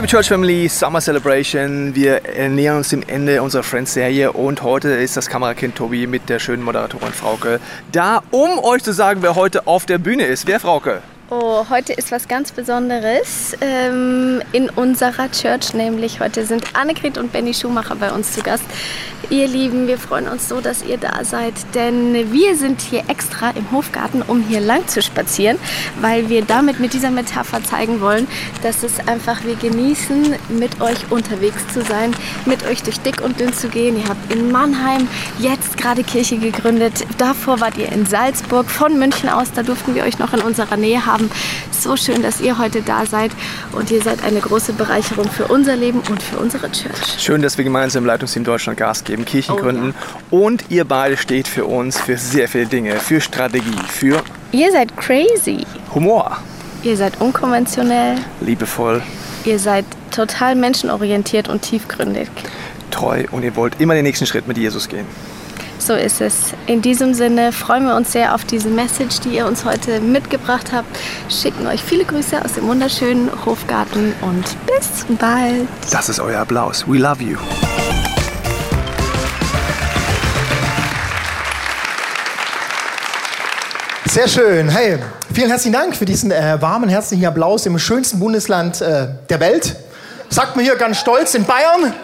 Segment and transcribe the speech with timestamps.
[0.00, 1.94] Liebe Church Family, Summer Celebration.
[1.94, 6.38] Wir nähern uns dem Ende unserer Friends-Serie und heute ist das Kamerakind Tobi mit der
[6.38, 7.60] schönen Moderatorin Frauke
[7.92, 10.46] da, um euch zu sagen, wer heute auf der Bühne ist.
[10.46, 11.02] Wer, Frauke?
[11.32, 17.30] Oh, heute ist was ganz Besonderes ähm, in unserer Church, nämlich heute sind Annegret und
[17.30, 18.64] Benny Schumacher bei uns zu Gast.
[19.28, 23.50] Ihr Lieben, wir freuen uns so, dass ihr da seid, denn wir sind hier extra
[23.50, 25.56] im Hofgarten, um hier lang zu spazieren,
[26.00, 28.26] weil wir damit mit dieser Metapher zeigen wollen,
[28.64, 32.12] dass es einfach wir genießen, mit euch unterwegs zu sein,
[32.44, 33.96] mit euch durch dick und dünn zu gehen.
[33.96, 35.06] Ihr habt in Mannheim
[35.38, 37.06] jetzt gerade Kirche gegründet.
[37.18, 40.76] Davor wart ihr in Salzburg von München aus, da durften wir euch noch in unserer
[40.76, 41.30] Nähe haben haben.
[41.78, 43.30] So schön, dass ihr heute da seid
[43.72, 47.18] und ihr seid eine große Bereicherung für unser Leben und für unsere Church.
[47.18, 49.94] Schön, dass wir gemeinsam im Leitungsteam Deutschland Gas geben, Kirchen oh, gründen.
[49.94, 50.38] Ja.
[50.38, 54.22] Und ihr beide steht für uns für sehr viele Dinge, für Strategie, für...
[54.52, 55.64] Ihr seid crazy.
[55.94, 56.38] Humor.
[56.82, 58.16] Ihr seid unkonventionell.
[58.40, 59.02] Liebevoll.
[59.44, 62.28] Ihr seid total menschenorientiert und tiefgründig.
[62.90, 65.06] Treu und ihr wollt immer den nächsten Schritt mit Jesus gehen.
[65.80, 66.52] So ist es.
[66.66, 70.72] In diesem Sinne freuen wir uns sehr auf diese Message, die ihr uns heute mitgebracht
[70.72, 70.86] habt.
[71.30, 75.66] Schicken euch viele Grüße aus dem wunderschönen Hofgarten und bis bald.
[75.90, 76.86] Das ist euer Applaus.
[76.86, 77.38] We love you.
[84.04, 84.68] Sehr schön.
[84.68, 84.98] Hey,
[85.32, 89.76] vielen herzlichen Dank für diesen äh, warmen, herzlichen Applaus im schönsten Bundesland äh, der Welt.
[90.28, 91.94] Sagt man hier ganz stolz in Bayern,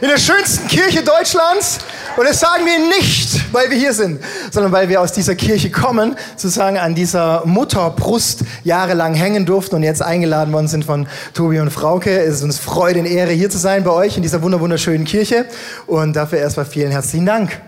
[0.00, 1.80] in der schönsten Kirche Deutschlands.
[2.16, 4.22] Und das sagen wir nicht, weil wir hier sind,
[4.52, 9.82] sondern weil wir aus dieser Kirche kommen, sozusagen an dieser Mutterbrust jahrelang hängen durften und
[9.82, 12.16] jetzt eingeladen worden sind von Tobi und Frauke.
[12.20, 15.46] Es ist uns Freude und Ehre, hier zu sein bei euch in dieser wunderschönen Kirche.
[15.88, 17.60] Und dafür erstmal vielen herzlichen Dank.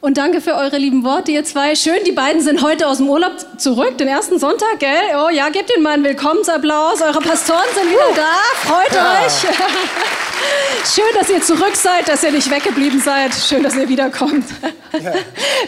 [0.00, 1.76] Und danke für eure lieben Worte, ihr zwei.
[1.76, 4.88] Schön, die beiden sind heute aus dem Urlaub zurück, den ersten Sonntag, gell?
[5.14, 7.02] Oh ja, gebt ihnen mal einen Willkommensapplaus.
[7.02, 8.68] Eure Pastoren sind wieder da.
[8.68, 9.26] Freut ja.
[9.26, 9.54] euch.
[10.84, 13.32] Schön, dass ihr zurück seid, dass ihr nicht weggeblieben seid.
[13.34, 14.44] Schön, dass ihr wiederkommt.
[14.92, 15.14] Ja.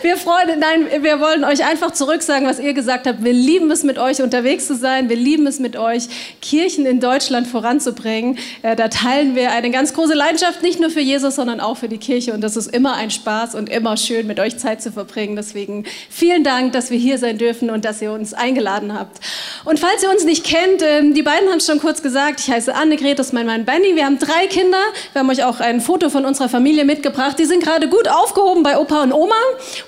[0.02, 3.24] Wir freuen, nein, wir wollen euch einfach zurücksagen, was ihr gesagt habt.
[3.24, 5.08] Wir lieben es, mit euch unterwegs zu sein.
[5.08, 6.08] Wir lieben es, mit euch
[6.42, 8.38] Kirchen in Deutschland voranzubringen.
[8.62, 11.88] Äh, da teilen wir eine ganz große Leidenschaft, nicht nur für Jesus, sondern auch für
[11.88, 12.34] die Kirche.
[12.34, 15.36] Und das ist immer ein Spaß und immer schön mit euch Zeit zu verbringen.
[15.36, 19.20] Deswegen vielen Dank, dass wir hier sein dürfen und dass ihr uns eingeladen habt.
[19.64, 22.40] Und falls ihr uns nicht kennt, ähm, die beiden haben es schon kurz gesagt.
[22.40, 23.94] Ich heiße Annegret, das ist mein Mann Benny.
[23.94, 24.63] Wir haben drei Kinder.
[24.70, 27.38] Wir haben euch auch ein Foto von unserer Familie mitgebracht.
[27.38, 29.34] Die sind gerade gut aufgehoben bei Opa und Oma.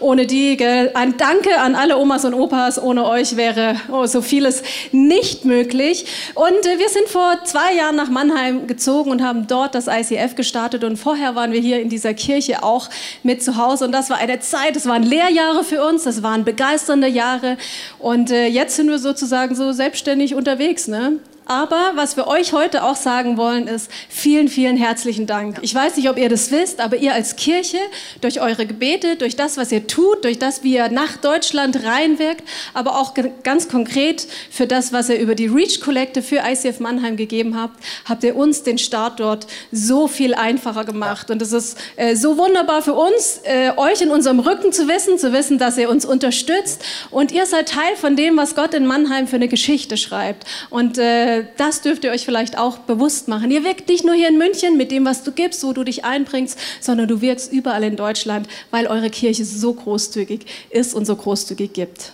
[0.00, 0.90] Ohne die, gell?
[0.94, 2.82] ein Danke an alle Omas und Opas.
[2.82, 6.06] Ohne euch wäre oh, so vieles nicht möglich.
[6.34, 10.34] Und äh, wir sind vor zwei Jahren nach Mannheim gezogen und haben dort das ICF
[10.34, 10.84] gestartet.
[10.84, 12.88] Und vorher waren wir hier in dieser Kirche auch
[13.22, 13.84] mit zu Hause.
[13.84, 17.56] Und das war eine Zeit, das waren Lehrjahre für uns, das waren begeisternde Jahre.
[17.98, 20.88] Und äh, jetzt sind wir sozusagen so selbstständig unterwegs.
[20.88, 21.18] Ne?
[21.48, 25.58] Aber was wir euch heute auch sagen wollen, ist vielen, vielen herzlichen Dank.
[25.62, 27.78] Ich weiß nicht, ob ihr das wisst, aber ihr als Kirche,
[28.20, 32.42] durch eure Gebete, durch das, was ihr tut, durch das, wie ihr nach Deutschland reinwirkt,
[32.74, 33.14] aber auch
[33.44, 37.80] ganz konkret für das, was ihr über die Reach Kollekte für ICF Mannheim gegeben habt,
[38.06, 41.30] habt ihr uns den Start dort so viel einfacher gemacht.
[41.30, 45.16] Und es ist äh, so wunderbar für uns, äh, euch in unserem Rücken zu wissen,
[45.16, 46.84] zu wissen, dass ihr uns unterstützt.
[47.12, 50.44] Und ihr seid Teil von dem, was Gott in Mannheim für eine Geschichte schreibt.
[50.70, 53.50] Und äh, das dürft ihr euch vielleicht auch bewusst machen.
[53.50, 56.04] Ihr wirkt nicht nur hier in München mit dem, was du gibst, wo du dich
[56.04, 61.16] einbringst, sondern du wirkst überall in Deutschland, weil eure Kirche so großzügig ist und so
[61.16, 62.12] großzügig gibt.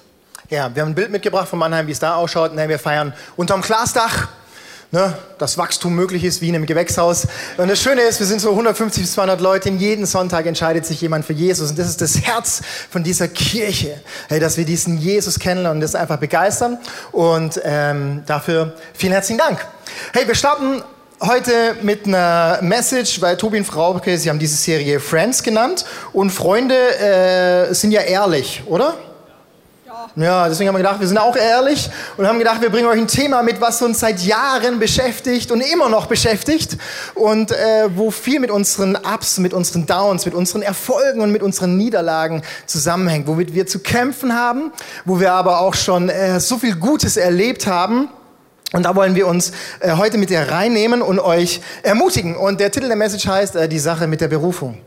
[0.50, 2.54] Ja, wir haben ein Bild mitgebracht von Mannheim, wie es da ausschaut.
[2.54, 4.28] Wir feiern unterm Glasdach
[4.92, 7.26] ne, das Wachstum möglich ist wie in einem Gewächshaus.
[7.56, 9.70] Und das Schöne ist, wir sind so 150 bis 200 Leute.
[9.70, 11.70] Und jeden Sonntag entscheidet sich jemand für Jesus.
[11.70, 15.80] Und das ist das Herz von dieser Kirche, hey, dass wir diesen Jesus kennenlernen und
[15.80, 16.78] das einfach begeistern.
[17.10, 19.66] Und ähm, dafür vielen herzlichen Dank.
[20.12, 20.82] Hey, wir starten
[21.20, 25.84] heute mit einer Message, weil Tobi und Frauke, sie haben diese Serie Friends genannt.
[26.12, 28.94] Und Freunde äh, sind ja ehrlich, oder?
[30.14, 31.88] Ja, deswegen haben wir gedacht, wir sind auch ehrlich
[32.18, 35.62] und haben gedacht, wir bringen euch ein Thema mit, was uns seit Jahren beschäftigt und
[35.62, 36.76] immer noch beschäftigt
[37.14, 41.42] und äh, wo viel mit unseren Ups, mit unseren Downs, mit unseren Erfolgen und mit
[41.42, 44.70] unseren Niederlagen zusammenhängt, womit wir zu kämpfen haben,
[45.06, 48.10] wo wir aber auch schon äh, so viel Gutes erlebt haben
[48.74, 52.36] Und da wollen wir uns äh, heute mit dir reinnehmen und euch ermutigen.
[52.36, 54.78] Und der Titel der Message heißt äh, Die Sache mit der Berufung.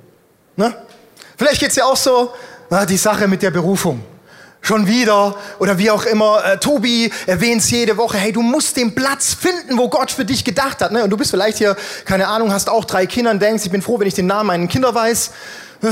[0.56, 0.76] Ne?
[1.36, 2.32] Vielleicht geht's ja auch so,
[2.70, 4.04] na, die Sache mit der Berufung.
[4.66, 6.44] Schon wieder oder wie auch immer.
[6.44, 10.44] Äh, Tobi erwähnt jede Woche, hey, du musst den Platz finden, wo Gott für dich
[10.44, 10.92] gedacht hat.
[10.92, 11.04] Ne?
[11.04, 13.84] Und du bist vielleicht hier, keine Ahnung, hast auch drei Kinder und denkst, ich bin
[13.84, 15.30] froh, wenn ich den Namen meiner Kinder weiß.
[15.84, 15.90] Äh,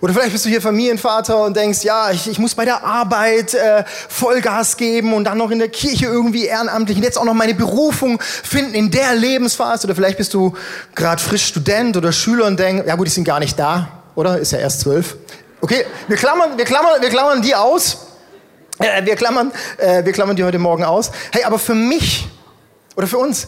[0.00, 3.52] oder vielleicht bist du hier Familienvater und denkst, ja, ich, ich muss bei der Arbeit
[3.52, 7.34] äh, Vollgas geben und dann noch in der Kirche irgendwie ehrenamtlich und jetzt auch noch
[7.34, 9.86] meine Berufung finden in der Lebensphase.
[9.86, 10.54] Oder vielleicht bist du
[10.94, 14.38] gerade frisch Student oder Schüler und denkst, ja gut, die sind gar nicht da, oder?
[14.38, 15.16] Ist ja erst zwölf.
[15.62, 18.06] Okay, wir klammern, wir klammern, wir klammern die aus.
[18.78, 21.10] Äh, wir, klammern, äh, wir klammern die heute Morgen aus.
[21.32, 22.28] Hey, aber für mich
[22.96, 23.46] oder für uns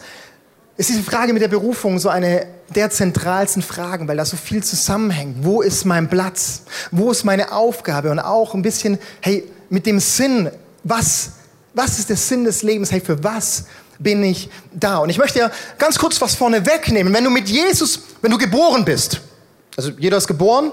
[0.76, 4.62] ist diese Frage mit der Berufung so eine der zentralsten Fragen, weil da so viel
[4.62, 5.38] zusammenhängt.
[5.40, 6.64] Wo ist mein Platz?
[6.90, 8.10] Wo ist meine Aufgabe?
[8.10, 10.50] Und auch ein bisschen, hey, mit dem Sinn,
[10.84, 11.30] was,
[11.72, 12.92] was ist der Sinn des Lebens?
[12.92, 13.64] Hey, für was
[13.98, 14.98] bin ich da?
[14.98, 17.12] Und ich möchte ja ganz kurz was vorne wegnehmen.
[17.14, 19.20] Wenn du mit Jesus, wenn du geboren bist,
[19.76, 20.72] also jeder ist geboren,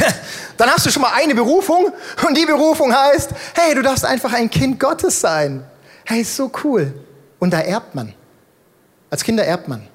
[0.56, 1.92] dann hast du schon mal eine Berufung
[2.26, 5.64] und die Berufung heißt, hey, du darfst einfach ein Kind Gottes sein.
[6.04, 6.94] Hey, ist so cool.
[7.38, 8.14] Und da erbt man.
[9.10, 9.86] Als Kinder erbt man.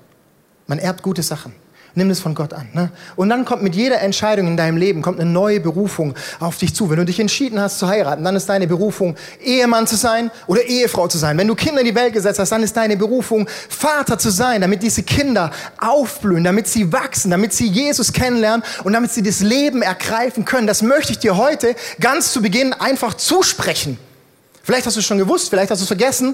[0.67, 1.53] Man erbt gute Sachen.
[1.95, 2.67] Nimm es von Gott an.
[2.73, 2.89] Ne?
[3.15, 6.73] Und dann kommt mit jeder Entscheidung in deinem Leben kommt eine neue Berufung auf dich
[6.73, 6.89] zu.
[6.89, 10.63] Wenn du dich entschieden hast zu heiraten, dann ist deine Berufung, Ehemann zu sein oder
[10.63, 11.37] Ehefrau zu sein.
[11.37, 14.61] Wenn du Kinder in die Welt gesetzt hast, dann ist deine Berufung, Vater zu sein,
[14.61, 19.41] damit diese Kinder aufblühen, damit sie wachsen, damit sie Jesus kennenlernen und damit sie das
[19.41, 20.65] Leben ergreifen können.
[20.65, 23.99] Das möchte ich dir heute ganz zu Beginn einfach zusprechen.
[24.63, 26.33] Vielleicht hast du es schon gewusst, vielleicht hast du es vergessen.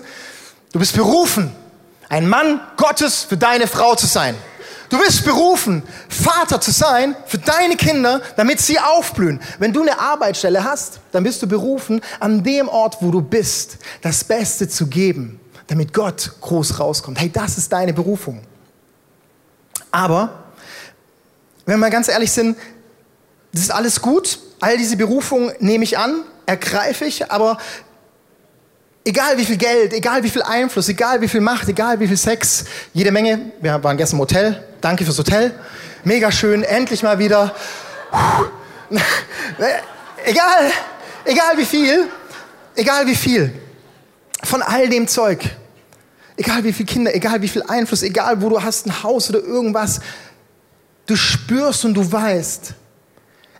[0.72, 1.52] Du bist berufen
[2.08, 4.36] ein Mann Gottes für deine Frau zu sein.
[4.90, 9.40] Du bist berufen, Vater zu sein für deine Kinder, damit sie aufblühen.
[9.60, 13.78] Wenn du eine Arbeitsstelle hast, dann bist du berufen, an dem Ort, wo du bist,
[14.02, 17.20] das Beste zu geben, damit Gott groß rauskommt.
[17.20, 18.42] Hey, das ist deine Berufung.
[19.92, 20.46] Aber,
[21.66, 22.58] wenn wir mal ganz ehrlich sind,
[23.52, 24.40] das ist alles gut.
[24.60, 27.60] All diese Berufungen nehme ich an, ergreife ich, aber
[29.06, 32.18] Egal wie viel Geld, egal wie viel Einfluss, egal wie viel Macht, egal wie viel
[32.18, 33.52] Sex, jede Menge.
[33.62, 34.64] Wir waren gestern im Hotel.
[34.82, 35.54] Danke fürs Hotel.
[36.04, 37.56] Mega schön, endlich mal wieder.
[40.26, 40.72] egal,
[41.26, 42.08] egal wie viel,
[42.76, 43.54] egal wie viel
[44.44, 45.44] von all dem Zeug,
[46.38, 49.40] egal wie viele Kinder, egal wie viel Einfluss, egal wo du hast ein Haus oder
[49.40, 50.02] irgendwas,
[51.06, 52.74] du spürst und du weißt,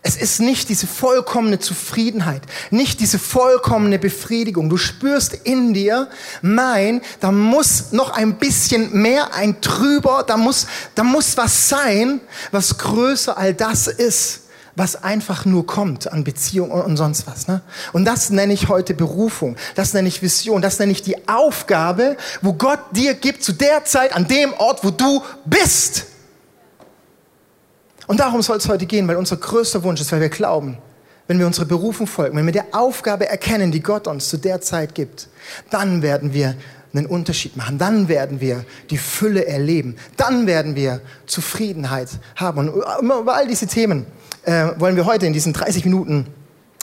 [0.02, 4.70] es ist nicht diese vollkommene Zufriedenheit, nicht diese vollkommene Befriedigung.
[4.70, 6.08] Du spürst in dir,
[6.42, 12.22] nein, da muss noch ein bisschen mehr, ein trüber, da muss, da muss was sein,
[12.52, 14.44] was größer all das ist,
[14.76, 17.50] was einfach nur kommt an Beziehung und, sonst was.
[17.50, 17.62] Ne?
[17.92, 22.16] Und das nenne ich heute Berufung, das nenne ich Vision, das nenne ich die Aufgabe,
[22.42, 26.06] wo Gott dir gibt zu der Zeit, an dem Ort, wo du bist.
[28.10, 30.80] Und darum soll es heute gehen, weil unser größter Wunsch ist, weil wir glauben,
[31.28, 34.62] wenn wir unsere Berufung folgen, wenn wir der Aufgabe erkennen, die Gott uns zu der
[34.62, 35.28] Zeit gibt,
[35.70, 36.56] dann werden wir
[36.92, 37.78] einen Unterschied machen.
[37.78, 39.96] Dann werden wir die Fülle erleben.
[40.18, 42.70] Dann werden wir Zufriedenheit haben.
[42.70, 44.08] Und über all diese Themen
[44.42, 46.26] äh, wollen wir heute in diesen 30 Minuten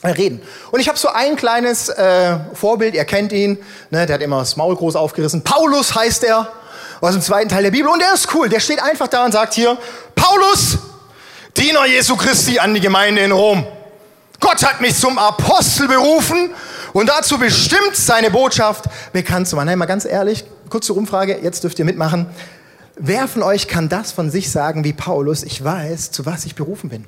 [0.02, 0.40] äh, reden.
[0.70, 3.58] Und ich habe so ein kleines äh, Vorbild, ihr kennt ihn,
[3.90, 5.42] ne, der hat immer das Maul groß aufgerissen.
[5.42, 6.52] Paulus heißt er,
[7.00, 7.90] aus dem zweiten Teil der Bibel.
[7.90, 9.76] Und der ist cool, der steht einfach da und sagt hier,
[10.14, 10.78] Paulus,
[11.56, 13.66] Diener Jesu Christi an die Gemeinde in Rom.
[14.40, 16.50] Gott hat mich zum Apostel berufen
[16.92, 18.84] und dazu bestimmt, seine Botschaft
[19.14, 19.68] bekannt zu machen.
[19.68, 22.26] Hey, mal ganz ehrlich, kurze Umfrage, jetzt dürft ihr mitmachen.
[22.96, 26.56] Wer von euch kann das von sich sagen wie Paulus, ich weiß, zu was ich
[26.56, 27.06] berufen bin?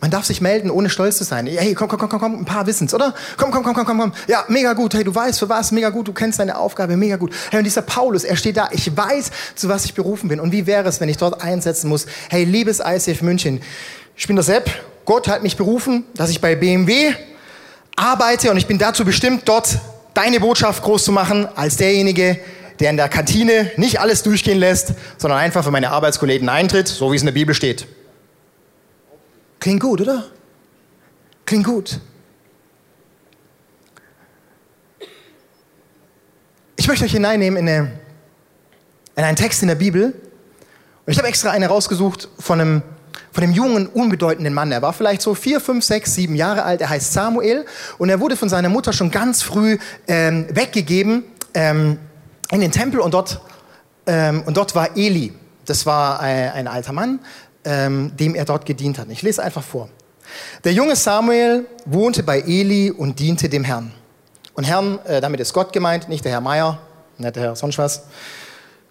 [0.00, 1.46] Man darf sich melden, ohne stolz zu sein.
[1.46, 3.14] Hey, komm, komm, komm, komm, ein paar wissen's, oder?
[3.38, 4.12] Komm, komm, komm, komm, komm, komm.
[4.26, 4.94] Ja, mega gut.
[4.94, 6.06] Hey, du weißt für was, mega gut.
[6.06, 7.32] Du kennst deine Aufgabe, mega gut.
[7.50, 8.68] Hey, und dieser Paulus, er steht da.
[8.72, 10.38] Ich weiß, zu was ich berufen bin.
[10.38, 12.06] Und wie wäre es, wenn ich dort einsetzen muss?
[12.28, 13.62] Hey, liebes ICF München,
[14.14, 14.70] ich bin der Sepp.
[15.06, 17.14] Gott hat mich berufen, dass ich bei BMW
[17.96, 19.78] arbeite und ich bin dazu bestimmt, dort
[20.14, 22.38] deine Botschaft groß zu machen, als derjenige,
[22.80, 27.12] der in der Kantine nicht alles durchgehen lässt, sondern einfach für meine Arbeitskollegen eintritt, so
[27.12, 27.86] wie es in der Bibel steht.
[29.66, 30.22] Klingt gut, oder?
[31.44, 31.98] Klingt gut.
[36.76, 37.92] Ich möchte euch hineinnehmen in, eine,
[39.16, 40.14] in einen Text in der Bibel.
[41.04, 42.82] Und ich habe extra einen rausgesucht von einem,
[43.32, 44.70] von einem jungen, unbedeutenden Mann.
[44.70, 46.80] Er war vielleicht so vier, fünf, sechs, sieben Jahre alt.
[46.80, 47.66] Er heißt Samuel.
[47.98, 51.98] Und er wurde von seiner Mutter schon ganz früh ähm, weggegeben ähm,
[52.52, 53.00] in den Tempel.
[53.00, 53.40] Und dort,
[54.06, 55.32] ähm, und dort war Eli.
[55.64, 57.18] Das war ein, ein alter Mann,
[57.66, 59.08] ähm, dem er dort gedient hat.
[59.10, 59.88] Ich lese einfach vor.
[60.64, 63.92] Der junge Samuel wohnte bei Eli und diente dem Herrn.
[64.54, 66.78] Und Herrn, äh, damit ist Gott gemeint, nicht der Herr Meier,
[67.18, 68.04] nicht der Herr sonst was.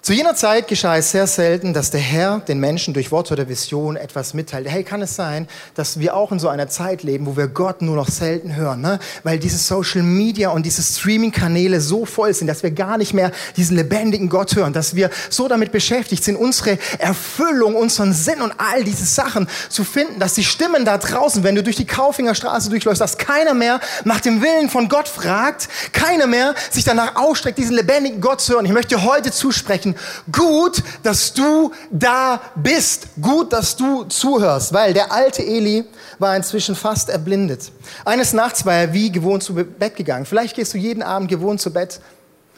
[0.05, 3.49] Zu jener Zeit geschah es sehr selten, dass der Herr den Menschen durch Wort oder
[3.49, 4.69] Vision etwas mitteilte.
[4.69, 7.81] Hey, kann es sein, dass wir auch in so einer Zeit leben, wo wir Gott
[7.81, 8.99] nur noch selten hören, ne?
[9.23, 13.31] weil diese Social Media und diese Streaming-Kanäle so voll sind, dass wir gar nicht mehr
[13.57, 18.53] diesen lebendigen Gott hören, dass wir so damit beschäftigt sind, unsere Erfüllung, unseren Sinn und
[18.59, 22.69] all diese Sachen zu finden, dass die Stimmen da draußen, wenn du durch die Kaufingerstraße
[22.69, 27.57] durchläufst, dass keiner mehr nach dem Willen von Gott fragt, keiner mehr sich danach ausstreckt,
[27.57, 28.65] diesen lebendigen Gott zu hören.
[28.65, 29.94] Ich möchte heute zusprechen,
[30.31, 33.07] gut, dass du da bist.
[33.21, 35.85] Gut, dass du zuhörst, weil der alte Eli
[36.19, 37.71] war inzwischen fast erblindet.
[38.03, 40.25] Eines Nachts war er wie gewohnt zu Bett gegangen.
[40.25, 41.99] Vielleicht gehst du jeden Abend gewohnt zu Bett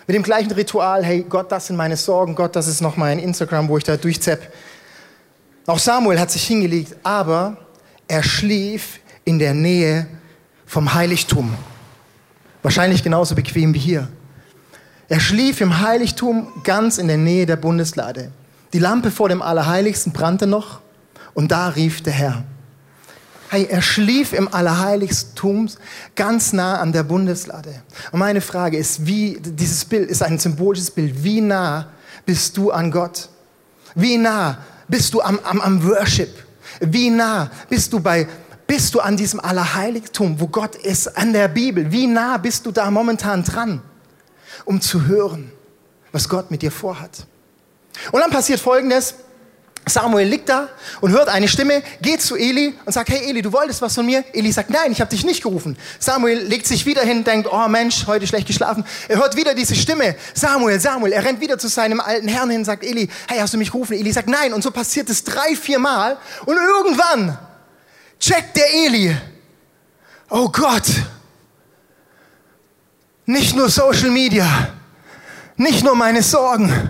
[0.07, 1.03] mit dem gleichen Ritual.
[1.03, 2.35] Hey, Gott, das sind meine Sorgen.
[2.35, 4.51] Gott, das ist noch mein Instagram, wo ich da durchzepp.
[5.65, 7.57] Auch Samuel hat sich hingelegt, aber
[8.07, 10.07] er schlief in der Nähe
[10.65, 11.53] vom Heiligtum.
[12.63, 14.07] Wahrscheinlich genauso bequem wie hier.
[15.09, 18.31] Er schlief im Heiligtum ganz in der Nähe der Bundeslade.
[18.73, 20.81] Die Lampe vor dem Allerheiligsten brannte noch
[21.33, 22.43] und da rief der Herr.
[23.49, 25.69] Hey, er schlief im Allerheiligtum
[26.15, 27.81] ganz nah an der Bundeslade.
[28.11, 31.23] Und meine Frage ist, wie, dieses Bild ist ein symbolisches Bild.
[31.23, 31.87] Wie nah
[32.25, 33.29] bist du an Gott?
[33.95, 34.57] Wie nah
[34.89, 36.29] bist du am, am, am Worship?
[36.81, 38.27] Wie nah bist du bei,
[38.67, 41.89] bist du an diesem Allerheiligtum, wo Gott ist, an der Bibel?
[41.89, 43.81] Wie nah bist du da momentan dran?
[44.67, 45.51] Um zu hören,
[46.11, 47.25] was Gott mit dir vorhat.
[48.11, 49.15] Und dann passiert Folgendes.
[49.89, 50.67] Samuel liegt da
[50.99, 54.05] und hört eine Stimme, geht zu Eli und sagt, hey Eli, du wolltest was von
[54.05, 54.25] mir?
[54.33, 55.77] Eli sagt, nein, ich habe dich nicht gerufen.
[55.97, 58.83] Samuel legt sich wieder hin, denkt, oh Mensch, heute schlecht geschlafen.
[59.07, 61.13] Er hört wieder diese Stimme, Samuel, Samuel.
[61.13, 63.93] Er rennt wieder zu seinem alten Herrn hin, sagt, Eli, hey, hast du mich gerufen?
[63.93, 64.53] Eli sagt, nein.
[64.53, 66.17] Und so passiert es drei, vier Mal.
[66.45, 67.37] Und irgendwann
[68.19, 69.15] checkt der Eli,
[70.29, 70.83] oh Gott,
[73.27, 74.69] nicht nur Social Media,
[75.57, 76.89] nicht nur meine Sorgen,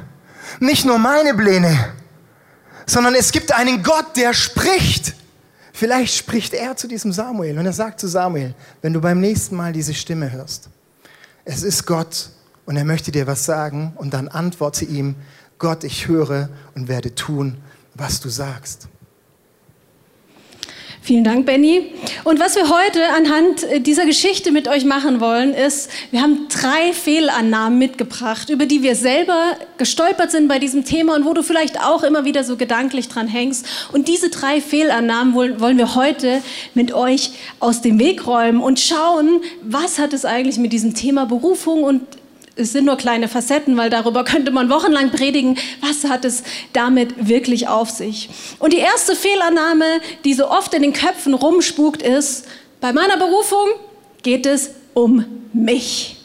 [0.60, 1.94] nicht nur meine Pläne,
[2.86, 5.16] sondern es gibt einen Gott, der spricht.
[5.74, 9.56] Vielleicht spricht er zu diesem Samuel und er sagt zu Samuel, wenn du beim nächsten
[9.56, 10.70] Mal diese Stimme hörst,
[11.44, 12.30] es ist Gott
[12.66, 15.16] und er möchte dir was sagen und dann antworte ihm,
[15.58, 17.58] Gott, ich höre und werde tun,
[17.96, 18.88] was du sagst.
[21.08, 21.86] Vielen Dank, Benny.
[22.26, 26.50] Und was wir heute anhand äh, dieser Geschichte mit euch machen wollen, ist, wir haben
[26.50, 31.44] drei Fehlannahmen mitgebracht, über die wir selber gestolpert sind bei diesem Thema und wo du
[31.44, 33.66] vielleicht auch immer wieder so gedanklich dran hängst.
[33.94, 36.42] Und diese drei Fehlannahmen wollen wir heute
[36.74, 41.26] mit euch aus dem Weg räumen und schauen, was hat es eigentlich mit diesem Thema
[41.26, 42.02] Berufung und
[42.58, 45.58] es sind nur kleine Facetten, weil darüber könnte man wochenlang predigen.
[45.82, 48.30] Was hat es damit wirklich auf sich?
[48.60, 49.86] Und die erste Fehlannahme,
[50.26, 52.46] die so oft in den Köpfen rumspukt, ist,
[52.82, 53.68] bei meiner Berufung
[54.24, 56.18] geht es um mich.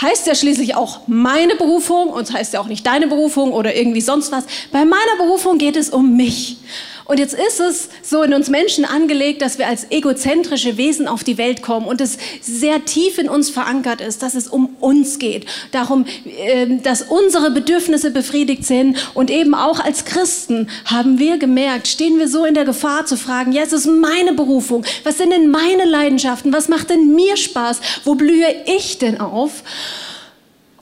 [0.00, 4.00] Heißt ja schließlich auch meine Berufung und heißt ja auch nicht deine Berufung oder irgendwie
[4.00, 4.44] sonst was.
[4.70, 6.56] Bei meiner Berufung geht es um mich.
[7.04, 11.24] Und jetzt ist es so in uns Menschen angelegt, dass wir als egozentrische Wesen auf
[11.24, 15.18] die Welt kommen und es sehr tief in uns verankert ist, dass es um uns
[15.18, 21.38] geht, darum, ähm, dass unsere Bedürfnisse befriedigt sind und eben auch als Christen haben wir
[21.38, 25.18] gemerkt, stehen wir so in der Gefahr zu fragen, ja, es ist meine Berufung, was
[25.18, 29.62] sind denn meine Leidenschaften, was macht denn mir Spaß, wo blühe ich denn auf?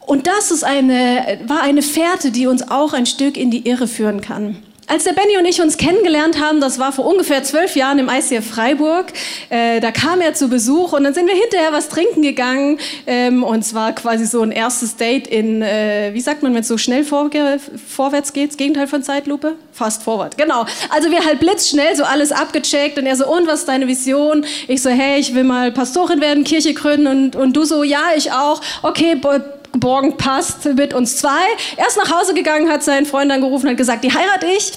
[0.06, 3.86] Und das ist eine, war eine Fährte, die uns auch ein Stück in die Irre
[3.86, 4.56] führen kann.
[4.90, 8.08] Als der Benny und ich uns kennengelernt haben, das war vor ungefähr zwölf Jahren im
[8.08, 9.12] ICF Freiburg,
[9.48, 13.44] äh, da kam er zu Besuch und dann sind wir hinterher was trinken gegangen ähm,
[13.44, 16.76] und zwar quasi so ein erstes Date in, äh, wie sagt man, wenn es so
[16.76, 17.30] schnell vor,
[17.86, 19.54] vorwärts geht, Gegenteil von Zeitlupe?
[19.72, 20.66] Fast forward, genau.
[20.88, 24.44] Also wir halt blitzschnell so alles abgecheckt und er so, und was ist deine Vision?
[24.66, 28.08] Ich so, hey, ich will mal Pastorin werden, Kirche gründen und, und du so, ja,
[28.16, 28.60] ich auch.
[28.82, 29.14] Okay,
[29.72, 31.42] geborgen passt mit uns zwei.
[31.76, 34.72] Er ist nach Hause gegangen, hat seinen Freund angerufen und gesagt, die heirate ich.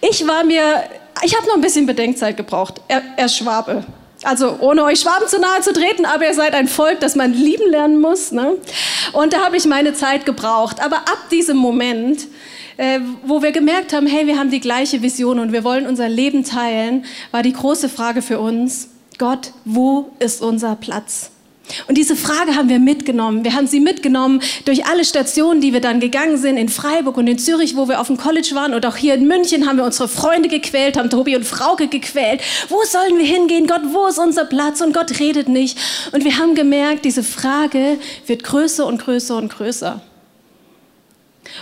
[0.00, 0.84] Ich war mir,
[1.22, 2.80] ich habe noch ein bisschen Bedenkzeit gebraucht.
[2.88, 3.84] Er, er Schwabe.
[4.24, 7.32] Also ohne euch Schwaben zu nahe zu treten, aber ihr seid ein Volk, das man
[7.32, 8.32] lieben lernen muss.
[8.32, 8.56] Ne?
[9.12, 10.80] Und da habe ich meine Zeit gebraucht.
[10.82, 12.26] Aber ab diesem Moment,
[12.78, 16.08] äh, wo wir gemerkt haben, hey, wir haben die gleiche Vision und wir wollen unser
[16.08, 18.88] Leben teilen, war die große Frage für uns,
[19.18, 21.30] Gott, wo ist unser Platz?
[21.86, 23.44] Und diese Frage haben wir mitgenommen.
[23.44, 27.26] Wir haben sie mitgenommen durch alle Stationen, die wir dann gegangen sind, in Freiburg und
[27.26, 28.74] in Zürich, wo wir auf dem College waren.
[28.74, 32.40] Und auch hier in München haben wir unsere Freunde gequält, haben Tobi und Frauke gequält.
[32.68, 33.66] Wo sollen wir hingehen?
[33.66, 34.80] Gott, wo ist unser Platz?
[34.80, 35.78] Und Gott redet nicht.
[36.12, 40.00] Und wir haben gemerkt, diese Frage wird größer und größer und größer.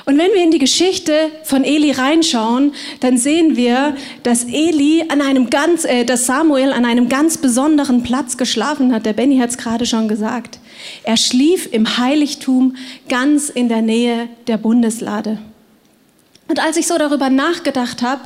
[0.04, 5.20] Und wenn wir in die Geschichte von Eli reinschauen, dann sehen wir, dass Eli an
[5.20, 9.06] einem ganz, äh, dass Samuel an einem ganz besonderen Platz geschlafen hat.
[9.06, 10.58] Der Benny hat es gerade schon gesagt.
[11.02, 12.76] Er schlief im Heiligtum
[13.08, 15.38] ganz in der Nähe der Bundeslade.
[16.48, 18.22] Und als ich so darüber nachgedacht habe,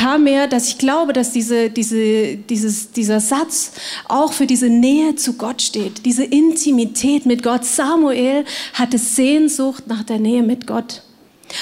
[0.00, 3.72] kam mir, dass ich glaube, dass diese, diese, dieses, dieser Satz
[4.08, 7.66] auch für diese Nähe zu Gott steht, diese Intimität mit Gott.
[7.66, 11.02] Samuel hatte Sehnsucht nach der Nähe mit Gott.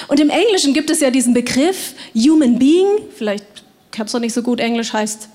[0.06, 3.44] Und im Englischen gibt es ja diesen Begriff Human Being, vielleicht
[3.90, 5.28] kannst du nicht so gut Englisch, heißt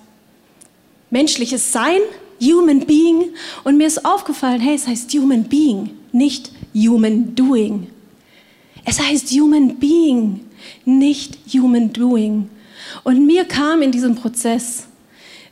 [1.10, 2.00] menschliches Sein,
[2.42, 3.34] Human Being.
[3.66, 7.88] Und mir ist aufgefallen, hey, es heißt Human Being, nicht Human Doing.
[8.86, 10.40] Es heißt Human Being,
[10.86, 12.50] nicht Human Doing.
[13.04, 14.86] Und mir kam in diesem Prozess,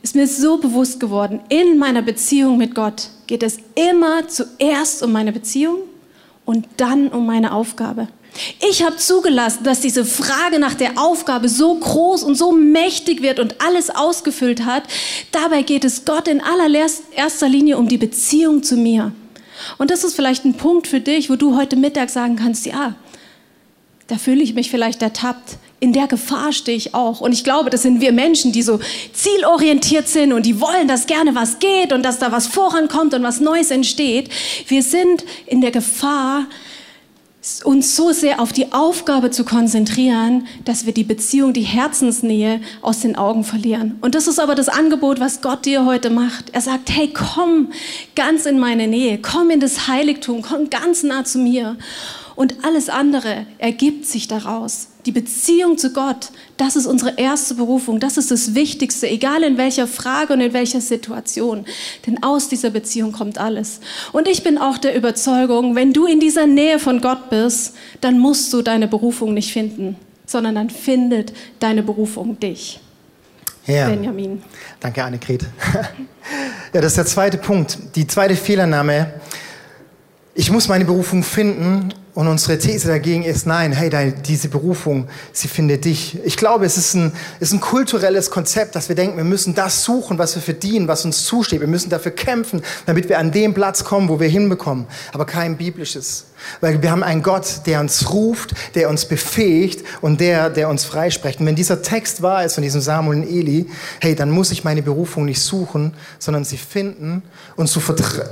[0.02, 5.12] ist mir so bewusst geworden, in meiner Beziehung mit Gott geht es immer zuerst um
[5.12, 5.78] meine Beziehung
[6.44, 8.08] und dann um meine Aufgabe.
[8.68, 13.38] Ich habe zugelassen, dass diese Frage nach der Aufgabe so groß und so mächtig wird
[13.38, 14.84] und alles ausgefüllt hat.
[15.32, 19.12] Dabei geht es Gott in allererster Linie um die Beziehung zu mir.
[19.78, 22.94] Und das ist vielleicht ein Punkt für dich, wo du heute Mittag sagen kannst, ja,
[24.06, 25.58] da fühle ich mich vielleicht ertappt.
[25.82, 27.20] In der Gefahr stehe ich auch.
[27.20, 28.78] Und ich glaube, das sind wir Menschen, die so
[29.12, 33.24] zielorientiert sind und die wollen, dass gerne was geht und dass da was vorankommt und
[33.24, 34.30] was Neues entsteht.
[34.68, 36.46] Wir sind in der Gefahr,
[37.64, 43.00] uns so sehr auf die Aufgabe zu konzentrieren, dass wir die Beziehung, die Herzensnähe aus
[43.00, 43.98] den Augen verlieren.
[44.02, 46.50] Und das ist aber das Angebot, was Gott dir heute macht.
[46.52, 47.72] Er sagt, hey, komm
[48.14, 51.76] ganz in meine Nähe, komm in das Heiligtum, komm ganz nah zu mir.
[52.34, 54.88] Und alles andere ergibt sich daraus.
[55.04, 59.58] Die Beziehung zu Gott, das ist unsere erste Berufung, das ist das Wichtigste, egal in
[59.58, 61.64] welcher Frage und in welcher Situation.
[62.06, 63.80] Denn aus dieser Beziehung kommt alles.
[64.12, 68.18] Und ich bin auch der Überzeugung, wenn du in dieser Nähe von Gott bist, dann
[68.18, 72.80] musst du deine Berufung nicht finden, sondern dann findet deine Berufung dich.
[73.66, 73.88] Ja.
[73.88, 74.42] Benjamin.
[74.80, 75.42] Danke, Annegret.
[76.72, 77.78] ja, das ist der zweite Punkt.
[77.94, 79.14] Die zweite Fehlernahme.
[80.34, 85.48] Ich muss meine Berufung finden und unsere These dagegen ist, nein, hey, diese Berufung, sie
[85.48, 86.18] findet dich.
[86.24, 89.82] Ich glaube, es ist ein, ist ein kulturelles Konzept, dass wir denken, wir müssen das
[89.82, 91.60] suchen, was wir verdienen, was uns zusteht.
[91.60, 94.86] Wir müssen dafür kämpfen, damit wir an den Platz kommen, wo wir hinbekommen.
[95.14, 96.26] Aber kein biblisches.
[96.60, 100.84] Weil wir haben einen Gott, der uns ruft, der uns befähigt und der, der uns
[100.84, 101.40] freispricht.
[101.40, 103.70] Und wenn dieser Text wahr ist von diesem Samuel und Eli,
[104.00, 107.22] hey, dann muss ich meine Berufung nicht suchen, sondern sie finden
[107.56, 108.28] und zu vertrauen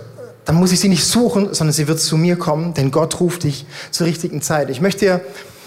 [0.51, 3.45] dann muss ich sie nicht suchen, sondern sie wird zu mir kommen, denn Gott ruft
[3.45, 4.69] dich zur richtigen Zeit.
[4.69, 5.21] Ich möchte dir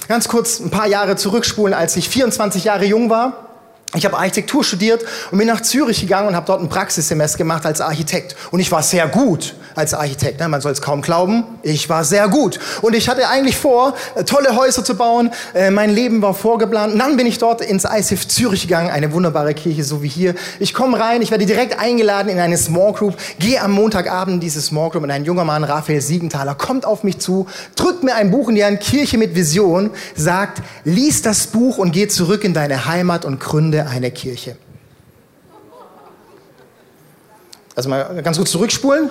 [0.10, 3.48] ganz kurz ein paar Jahre zurückspulen, als ich 24 Jahre jung war.
[3.96, 7.66] Ich habe Architektur studiert und bin nach Zürich gegangen und habe dort ein Praxissemester gemacht
[7.66, 8.36] als Architekt.
[8.52, 10.40] Und ich war sehr gut als Architekt.
[10.40, 10.48] Ne?
[10.48, 11.44] Man soll es kaum glauben.
[11.62, 12.60] Ich war sehr gut.
[12.82, 15.32] Und ich hatte eigentlich vor, äh, tolle Häuser zu bauen.
[15.54, 16.94] Äh, mein Leben war vorgeplant.
[16.94, 20.36] Und dann bin ich dort ins ICF Zürich gegangen, eine wunderbare Kirche, so wie hier.
[20.60, 24.40] Ich komme rein, ich werde direkt eingeladen in eine Small Group, gehe am Montagabend in
[24.40, 28.16] diese Small Group und ein junger Mann, Raphael Siegenthaler, kommt auf mich zu, drückt mir
[28.16, 32.44] ein Buch in die Hand, Kirche mit Vision, sagt, lies das Buch und geh zurück
[32.44, 34.58] in deine Heimat und gründe eine Kirche.
[37.76, 39.10] Also mal ganz kurz zurückspulen.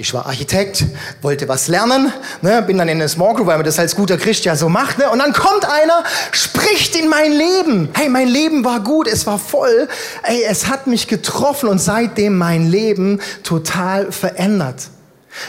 [0.00, 0.84] Ich war Architekt,
[1.22, 4.16] wollte was lernen, ne, bin dann in eine Small Group, weil man das als guter
[4.16, 4.96] Christ ja so macht.
[4.98, 7.88] Ne, und dann kommt einer, spricht in mein Leben.
[7.94, 9.88] Hey, mein Leben war gut, es war voll.
[10.22, 14.84] Ey, es hat mich getroffen und seitdem mein Leben total verändert.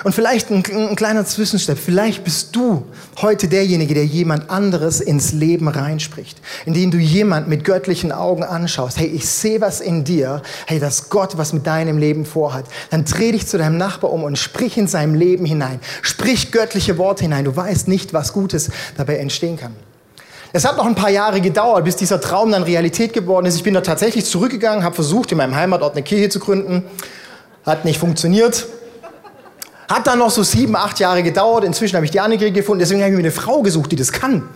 [0.03, 1.77] Und vielleicht ein, ein kleiner Zwischenstep.
[1.77, 2.85] Vielleicht bist du
[3.21, 8.97] heute derjenige, der jemand anderes ins Leben reinspricht, indem du jemand mit göttlichen Augen anschaust.
[8.97, 10.41] Hey, ich sehe was in dir.
[10.65, 12.65] Hey, dass Gott was mit deinem Leben vorhat.
[12.89, 15.79] Dann dreh dich zu deinem Nachbar um und sprich in seinem Leben hinein.
[16.01, 17.45] Sprich göttliche Worte hinein.
[17.45, 19.75] Du weißt nicht, was Gutes dabei entstehen kann.
[20.51, 23.55] Es hat noch ein paar Jahre gedauert, bis dieser Traum dann Realität geworden ist.
[23.55, 26.85] Ich bin da tatsächlich zurückgegangen, habe versucht, in meinem Heimatort eine Kirche zu gründen.
[27.65, 28.65] Hat nicht funktioniert.
[29.89, 31.63] Hat dann noch so sieben, acht Jahre gedauert.
[31.63, 32.79] Inzwischen habe ich die Annegret gefunden.
[32.79, 34.47] Deswegen habe ich mir eine Frau gesucht, die das kann.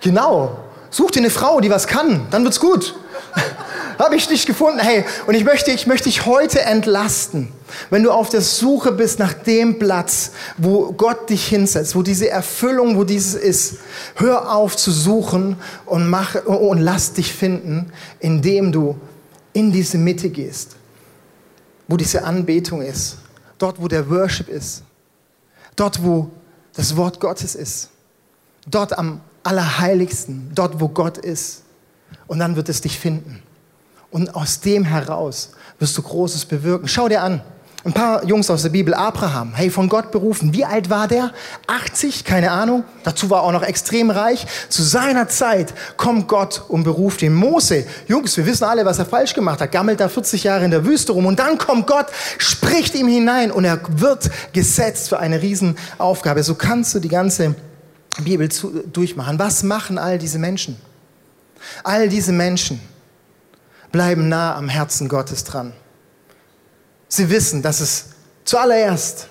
[0.00, 0.58] Genau.
[0.90, 2.26] Such dir eine Frau, die was kann.
[2.32, 2.96] Dann wird's gut.
[3.98, 4.80] habe ich dich gefunden.
[4.80, 7.52] Hey, und ich möchte, ich möchte dich heute entlasten.
[7.90, 12.28] Wenn du auf der Suche bist nach dem Platz, wo Gott dich hinsetzt, wo diese
[12.28, 13.76] Erfüllung, wo dieses ist,
[14.16, 18.96] hör auf zu suchen und mach, und lass dich finden, indem du
[19.52, 20.74] in diese Mitte gehst,
[21.86, 23.21] wo diese Anbetung ist
[23.62, 24.82] Dort, wo der Worship ist.
[25.76, 26.32] Dort, wo
[26.74, 27.90] das Wort Gottes ist.
[28.66, 30.50] Dort am Allerheiligsten.
[30.52, 31.62] Dort, wo Gott ist.
[32.26, 33.40] Und dann wird es dich finden.
[34.10, 36.88] Und aus dem heraus wirst du Großes bewirken.
[36.88, 37.40] Schau dir an.
[37.84, 40.54] Ein paar Jungs aus der Bibel, Abraham, hey, von Gott berufen.
[40.54, 41.32] Wie alt war der?
[41.66, 42.84] 80, keine Ahnung.
[43.02, 44.46] Dazu war er auch noch extrem reich.
[44.68, 47.34] Zu seiner Zeit kommt Gott und beruft ihn.
[47.34, 50.70] Mose, Jungs, wir wissen alle, was er falsch gemacht hat, gammelt da 40 Jahre in
[50.70, 52.06] der Wüste rum und dann kommt Gott,
[52.38, 56.44] spricht ihm hinein und er wird gesetzt für eine Riesenaufgabe.
[56.44, 57.56] So kannst du die ganze
[58.22, 59.40] Bibel zu, durchmachen.
[59.40, 60.76] Was machen all diese Menschen?
[61.82, 62.80] All diese Menschen
[63.90, 65.72] bleiben nah am Herzen Gottes dran.
[67.14, 68.06] Sie wissen, dass es
[68.46, 69.28] zuallererst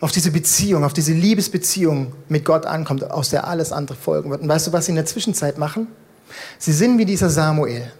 [0.00, 4.42] auf diese Beziehung, auf diese Liebesbeziehung mit Gott ankommt, aus der alles andere folgen wird.
[4.42, 5.86] Und weißt du, was sie in der Zwischenzeit machen?
[6.58, 7.90] Sie sind wie dieser Samuel.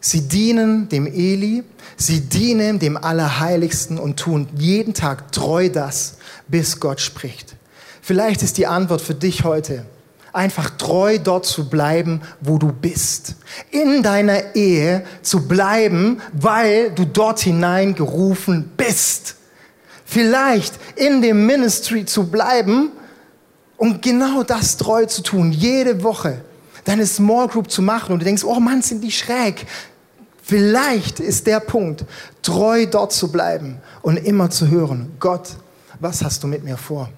[0.00, 1.62] Sie dienen dem Eli,
[1.96, 6.16] sie dienen dem Allerheiligsten und tun jeden Tag treu das,
[6.48, 7.54] bis Gott spricht.
[8.02, 9.86] Vielleicht ist die Antwort für dich heute,
[10.32, 13.36] einfach treu dort zu bleiben, wo du bist.
[13.70, 19.36] In deiner Ehe zu bleiben, weil du dort hinein gerufen bist.
[20.04, 22.90] Vielleicht in dem Ministry zu bleiben
[23.76, 26.42] und genau das treu zu tun, jede Woche
[26.84, 29.66] deine Small Group zu machen und du denkst, oh Mann, sind die schräg.
[30.42, 32.04] Vielleicht ist der Punkt,
[32.42, 35.50] treu dort zu bleiben und immer zu hören, Gott,
[36.00, 37.08] was hast du mit mir vor?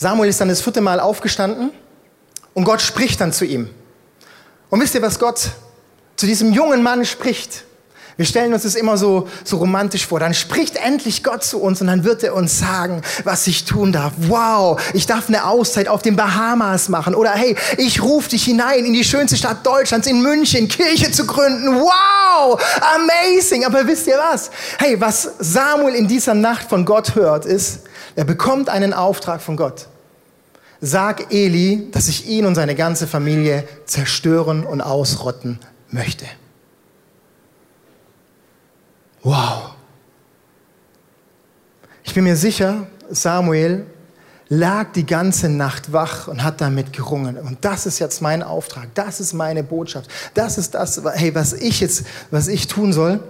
[0.00, 1.72] Samuel ist dann das vierte Mal aufgestanden
[2.54, 3.68] und Gott spricht dann zu ihm.
[4.70, 5.50] Und wisst ihr, was Gott
[6.16, 7.64] zu diesem jungen Mann spricht?
[8.16, 10.18] Wir stellen uns das immer so, so romantisch vor.
[10.18, 13.92] Dann spricht endlich Gott zu uns und dann wird er uns sagen, was ich tun
[13.92, 14.14] darf.
[14.28, 17.14] Wow, ich darf eine Auszeit auf den Bahamas machen.
[17.14, 21.26] Oder hey, ich rufe dich hinein in die schönste Stadt Deutschlands, in München, Kirche zu
[21.26, 21.78] gründen.
[21.78, 22.58] Wow,
[22.94, 23.66] amazing.
[23.66, 24.50] Aber wisst ihr was?
[24.78, 27.80] Hey, was Samuel in dieser Nacht von Gott hört, ist,
[28.16, 29.88] er bekommt einen Auftrag von Gott.
[30.80, 35.58] Sag Eli, dass ich ihn und seine ganze Familie zerstören und ausrotten
[35.90, 36.24] möchte.
[39.22, 39.74] Wow.
[42.02, 43.86] Ich bin mir sicher, Samuel
[44.48, 47.36] lag die ganze Nacht wach und hat damit gerungen.
[47.38, 48.88] Und das ist jetzt mein Auftrag.
[48.94, 50.10] Das ist meine Botschaft.
[50.34, 53.22] Das ist das, hey, was ich jetzt, was ich tun soll.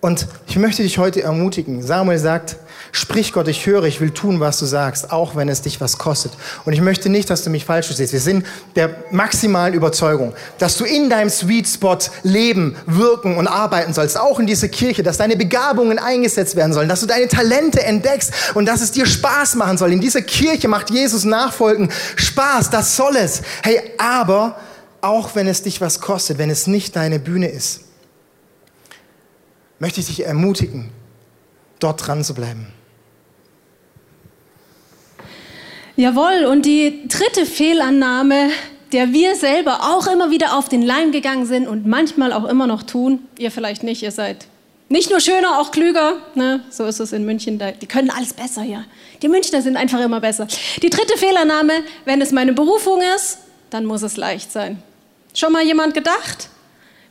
[0.00, 1.82] Und ich möchte dich heute ermutigen.
[1.82, 2.56] Samuel sagt,
[2.92, 5.96] Sprich Gott, ich höre, ich will tun, was du sagst, auch wenn es dich was
[5.96, 6.32] kostet.
[6.64, 8.12] Und ich möchte nicht, dass du mich falsch verstehst.
[8.12, 13.94] Wir sind der maximalen Überzeugung, dass du in deinem Sweet Spot leben, wirken und arbeiten
[13.94, 17.82] sollst, auch in dieser Kirche, dass deine Begabungen eingesetzt werden sollen, dass du deine Talente
[17.84, 19.92] entdeckst und dass es dir Spaß machen soll.
[19.92, 23.42] In dieser Kirche macht Jesus Nachfolgen Spaß, das soll es.
[23.62, 24.56] Hey, aber
[25.00, 27.82] auch wenn es dich was kostet, wenn es nicht deine Bühne ist,
[29.78, 30.90] möchte ich dich ermutigen,
[31.78, 32.66] dort dran zu bleiben.
[36.00, 38.48] Jawohl, und die dritte Fehlannahme,
[38.90, 42.66] der wir selber auch immer wieder auf den Leim gegangen sind und manchmal auch immer
[42.66, 44.46] noch tun, ihr vielleicht nicht, ihr seid
[44.88, 46.64] nicht nur schöner, auch klüger, ne?
[46.70, 48.86] so ist es in München, die können alles besser hier.
[49.20, 50.48] Die Münchner sind einfach immer besser.
[50.82, 53.36] Die dritte Fehlannahme, wenn es meine Berufung ist,
[53.68, 54.82] dann muss es leicht sein.
[55.34, 56.48] Schon mal jemand gedacht?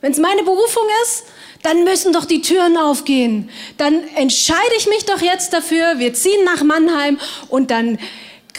[0.00, 1.26] Wenn es meine Berufung ist,
[1.62, 3.50] dann müssen doch die Türen aufgehen.
[3.76, 7.98] Dann entscheide ich mich doch jetzt dafür, wir ziehen nach Mannheim und dann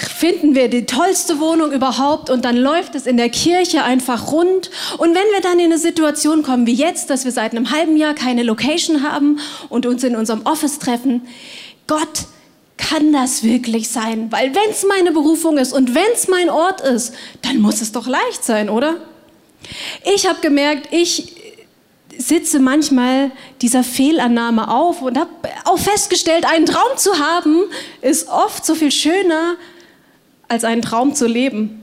[0.01, 4.69] finden wir die tollste Wohnung überhaupt und dann läuft es in der Kirche einfach rund.
[4.97, 7.97] Und wenn wir dann in eine Situation kommen wie jetzt, dass wir seit einem halben
[7.97, 11.27] Jahr keine Location haben und uns in unserem Office treffen,
[11.87, 12.25] Gott,
[12.77, 14.31] kann das wirklich sein?
[14.31, 17.91] Weil wenn es meine Berufung ist und wenn es mein Ort ist, dann muss es
[17.91, 18.95] doch leicht sein, oder?
[20.15, 21.35] Ich habe gemerkt, ich
[22.17, 25.29] sitze manchmal dieser Fehlannahme auf und habe
[25.65, 27.63] auch festgestellt, einen Traum zu haben,
[28.01, 29.55] ist oft so viel schöner,
[30.51, 31.77] als einen Traum zu leben.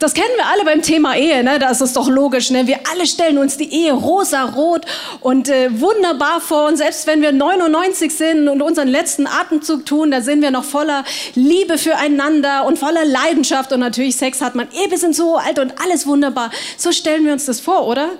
[0.00, 1.58] Das kennen wir alle beim Thema Ehe, ne?
[1.58, 2.50] da ist doch logisch.
[2.50, 2.66] Ne?
[2.66, 4.82] Wir alle stellen uns die Ehe rosa-rot
[5.20, 6.66] und äh, wunderbar vor.
[6.66, 10.64] Und selbst wenn wir 99 sind und unseren letzten Atemzug tun, da sind wir noch
[10.64, 13.72] voller Liebe füreinander und voller Leidenschaft.
[13.72, 16.50] Und natürlich Sex hat man eh bis ins so alt und alles wunderbar.
[16.76, 18.10] So stellen wir uns das vor, oder?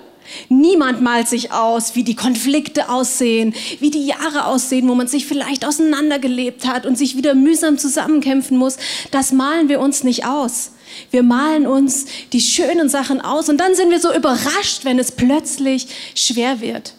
[0.49, 5.25] Niemand malt sich aus, wie die Konflikte aussehen, wie die Jahre aussehen, wo man sich
[5.25, 8.77] vielleicht auseinandergelebt hat und sich wieder mühsam zusammenkämpfen muss.
[9.11, 10.71] Das malen wir uns nicht aus.
[11.11, 15.11] Wir malen uns die schönen Sachen aus und dann sind wir so überrascht, wenn es
[15.11, 16.93] plötzlich schwer wird.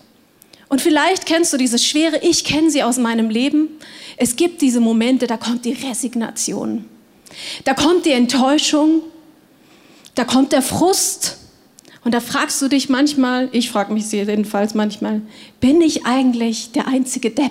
[0.69, 3.69] Und vielleicht kennst du diese Schwere, ich kenne sie aus meinem Leben.
[4.17, 6.85] Es gibt diese Momente, da kommt die Resignation,
[7.65, 9.03] da kommt die Enttäuschung,
[10.15, 11.39] da kommt der Frust,
[12.07, 15.23] und da fragst du dich manchmal, ich frage mich jedenfalls manchmal,
[15.59, 17.51] bin ich eigentlich der einzige Depp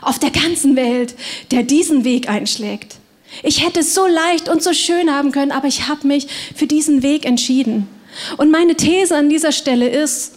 [0.00, 1.14] auf der ganzen Welt,
[1.50, 2.96] der diesen Weg einschlägt?
[3.42, 6.66] Ich hätte es so leicht und so schön haben können, aber ich habe mich für
[6.66, 7.86] diesen Weg entschieden.
[8.38, 10.36] Und meine These an dieser Stelle ist,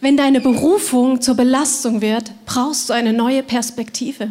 [0.00, 4.30] wenn deine Berufung zur Belastung wird, brauchst du eine neue Perspektive.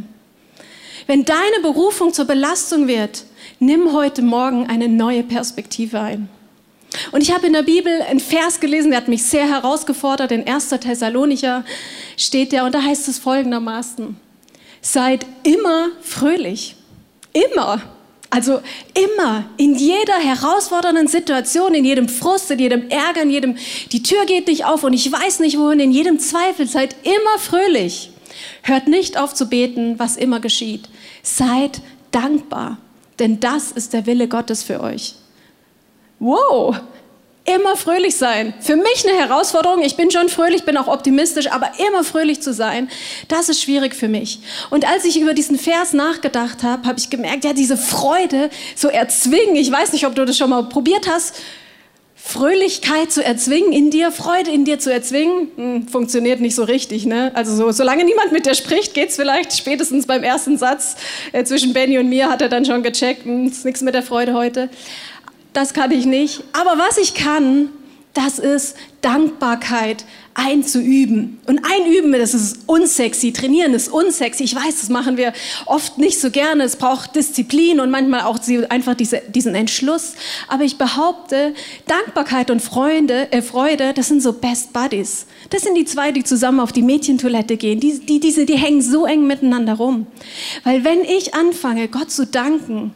[1.08, 3.24] Wenn deine Berufung zur Belastung wird,
[3.62, 6.28] nimm heute Morgen eine neue Perspektive ein.
[7.12, 10.32] Und ich habe in der Bibel einen Vers gelesen, der hat mich sehr herausgefordert.
[10.32, 10.70] In 1.
[10.70, 11.64] Thessalonicher
[12.18, 14.18] steht der und da heißt es folgendermaßen:
[14.82, 16.76] Seid immer fröhlich.
[17.34, 17.82] Immer.
[18.32, 18.62] Also
[18.94, 23.58] immer, in jeder herausfordernden Situation, in jedem Frust, in jedem Ärger, in jedem,
[23.92, 27.40] die Tür geht nicht auf und ich weiß nicht wohin, in jedem Zweifel, seid immer
[27.40, 28.12] fröhlich.
[28.62, 30.90] Hört nicht auf zu beten, was immer geschieht.
[31.24, 31.82] Seid
[32.12, 32.78] dankbar,
[33.18, 35.16] denn das ist der Wille Gottes für euch.
[36.20, 36.76] Wow,
[37.46, 38.54] immer fröhlich sein.
[38.60, 39.82] Für mich eine Herausforderung.
[39.82, 42.90] Ich bin schon fröhlich, bin auch optimistisch, aber immer fröhlich zu sein,
[43.30, 44.40] das ist schwierig für mich.
[44.70, 48.90] Und als ich über diesen Vers nachgedacht habe, habe ich gemerkt, ja, diese Freude so
[48.90, 49.56] erzwingen.
[49.56, 51.36] Ich weiß nicht, ob du das schon mal probiert hast.
[52.22, 57.06] Fröhlichkeit zu erzwingen in dir, Freude in dir zu erzwingen, hm, funktioniert nicht so richtig.
[57.06, 57.32] Ne?
[57.34, 60.98] Also so, solange niemand mit dir spricht, geht es vielleicht spätestens beim ersten Satz
[61.32, 64.04] äh, zwischen Benny und mir hat er dann schon gecheckt, hm, ist nichts mit der
[64.04, 64.70] Freude heute
[65.54, 66.44] das kann ich nicht.
[66.54, 67.70] Aber was ich kann,
[68.14, 71.40] das ist Dankbarkeit einzuüben.
[71.46, 73.32] Und einüben, das ist unsexy.
[73.32, 74.44] Trainieren ist unsexy.
[74.44, 75.32] Ich weiß, das machen wir
[75.66, 76.64] oft nicht so gerne.
[76.64, 80.14] Es braucht Disziplin und manchmal auch einfach diese, diesen Entschluss.
[80.48, 81.54] Aber ich behaupte,
[81.88, 85.26] Dankbarkeit und Freunde, äh, Freude, das sind so Best Buddies.
[85.50, 87.80] Das sind die zwei, die zusammen auf die Mädchentoilette gehen.
[87.80, 90.08] Die, die, diese, die hängen so eng miteinander rum.
[90.64, 92.94] Weil wenn ich anfange, Gott zu danken,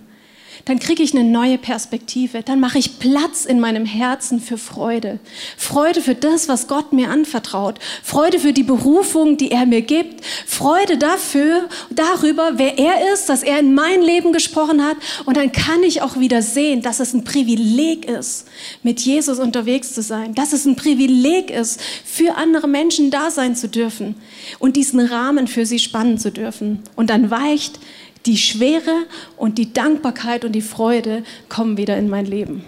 [0.65, 2.41] dann kriege ich eine neue Perspektive.
[2.41, 5.19] Dann mache ich Platz in meinem Herzen für Freude.
[5.57, 7.79] Freude für das, was Gott mir anvertraut.
[8.01, 10.23] Freude für die Berufung, die er mir gibt.
[10.45, 14.95] Freude dafür, darüber, wer er ist, dass er in mein Leben gesprochen hat.
[15.25, 18.47] Und dann kann ich auch wieder sehen, dass es ein Privileg ist,
[18.83, 20.33] mit Jesus unterwegs zu sein.
[20.33, 24.15] Dass es ein Privileg ist, für andere Menschen da sein zu dürfen
[24.59, 26.83] und diesen Rahmen für sie spannen zu dürfen.
[26.95, 27.79] Und dann weicht
[28.25, 29.05] die Schwere
[29.37, 32.63] und die Dankbarkeit und die Freude kommen wieder in mein Leben.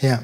[0.00, 0.22] Ja.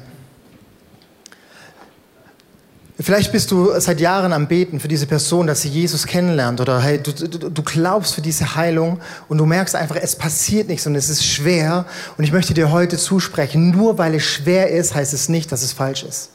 [2.99, 6.79] Vielleicht bist du seit Jahren am Beten für diese Person, dass sie Jesus kennenlernt oder
[6.81, 10.85] hey, du, du, du, glaubst für diese Heilung und du merkst einfach, es passiert nichts
[10.85, 11.85] und es ist schwer.
[12.17, 15.63] Und ich möchte dir heute zusprechen, nur weil es schwer ist, heißt es nicht, dass
[15.63, 16.29] es falsch ist.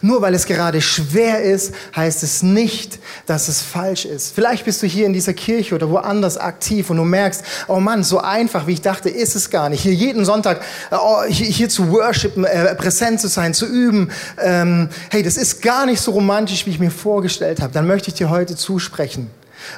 [0.00, 4.34] Nur weil es gerade schwer ist, heißt es nicht, dass es falsch ist.
[4.34, 8.04] Vielleicht bist du hier in dieser Kirche oder woanders aktiv und du merkst, oh Mann,
[8.04, 9.82] so einfach wie ich dachte, ist es gar nicht.
[9.82, 14.10] Hier jeden Sonntag äh, oh, hier, hier, zu worshipen, äh, präsent zu sein, zu üben.
[14.38, 17.72] Ähm, hey, das ist gar nicht so romantisch, wie ich mir vorgestellt habe.
[17.72, 19.30] Dann möchte ich dir heute zusprechen.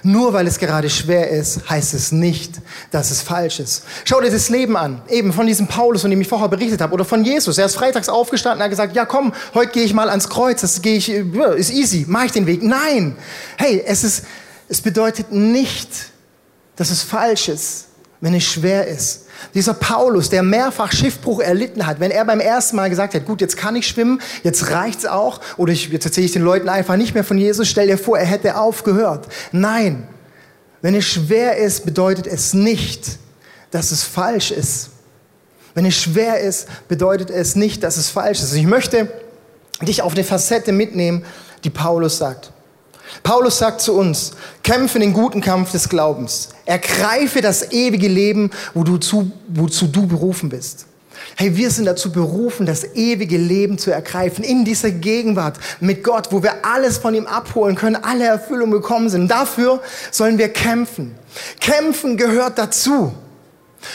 [0.03, 3.85] Nur weil es gerade schwer ist, heißt es nicht, dass es falsch ist.
[4.05, 6.93] Schau dir das Leben an, eben von diesem Paulus, von dem ich vorher berichtet habe,
[6.93, 7.59] oder von Jesus.
[7.59, 10.61] Er ist freitags aufgestanden und hat gesagt, ja komm, heute gehe ich mal ans Kreuz,
[10.61, 12.63] das gehe ich, ist easy, mache ich den Weg.
[12.63, 13.17] Nein,
[13.57, 14.25] hey, es ist,
[14.69, 15.89] es bedeutet nicht,
[16.77, 17.87] dass es falsch ist,
[18.25, 19.27] wenn es schwer ist.
[19.53, 23.43] Dieser Paulus, der mehrfach Schiffbruch erlitten hat, wenn er beim ersten Mal gesagt hat, gut,
[23.43, 26.97] jetzt kann ich schwimmen, jetzt reicht's auch, oder ich, jetzt erzähle ich den Leuten einfach
[26.97, 29.29] nicht mehr von Jesus, stell dir vor, er hätte aufgehört.
[29.53, 30.09] Nein,
[30.81, 33.19] wenn es schwer ist, bedeutet es nicht,
[33.71, 34.89] dass es falsch ist.
[35.75, 38.55] Wenn es schwer ist, bedeutet es nicht, dass es falsch ist.
[38.55, 39.13] Ich möchte
[39.83, 41.27] dich auf eine Facette mitnehmen,
[41.63, 42.54] die Paulus sagt.
[43.23, 46.51] Paulus sagt zu uns, kämpfe den guten Kampf des Glaubens.
[46.65, 50.87] Ergreife das ewige Leben, wozu, wozu du berufen bist.
[51.37, 56.29] Hey, wir sind dazu berufen, das ewige Leben zu ergreifen, in dieser Gegenwart mit Gott,
[56.31, 59.29] wo wir alles von ihm abholen können, alle Erfüllung bekommen sind.
[59.29, 61.15] Dafür sollen wir kämpfen.
[61.61, 63.13] Kämpfen gehört dazu.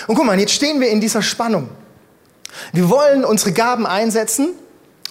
[0.08, 1.70] Und guck mal, jetzt stehen wir in dieser Spannung.
[2.74, 4.50] Wir wollen unsere Gaben einsetzen,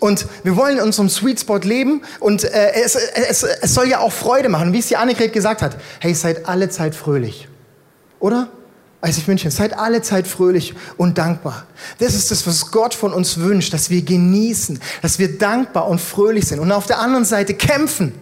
[0.00, 4.00] und wir wollen in unserem Sweet Spot leben und äh, es, es, es soll ja
[4.00, 5.76] auch Freude machen, wie es die Annegret gesagt hat.
[6.00, 7.48] Hey, seid alle Zeit fröhlich.
[8.20, 8.48] Oder?
[9.00, 11.66] Als ich München, seid alle Zeit fröhlich und dankbar.
[11.98, 16.00] Das ist das, was Gott von uns wünscht, dass wir genießen, dass wir dankbar und
[16.00, 16.58] fröhlich sind.
[16.58, 18.12] Und auf der anderen Seite kämpfen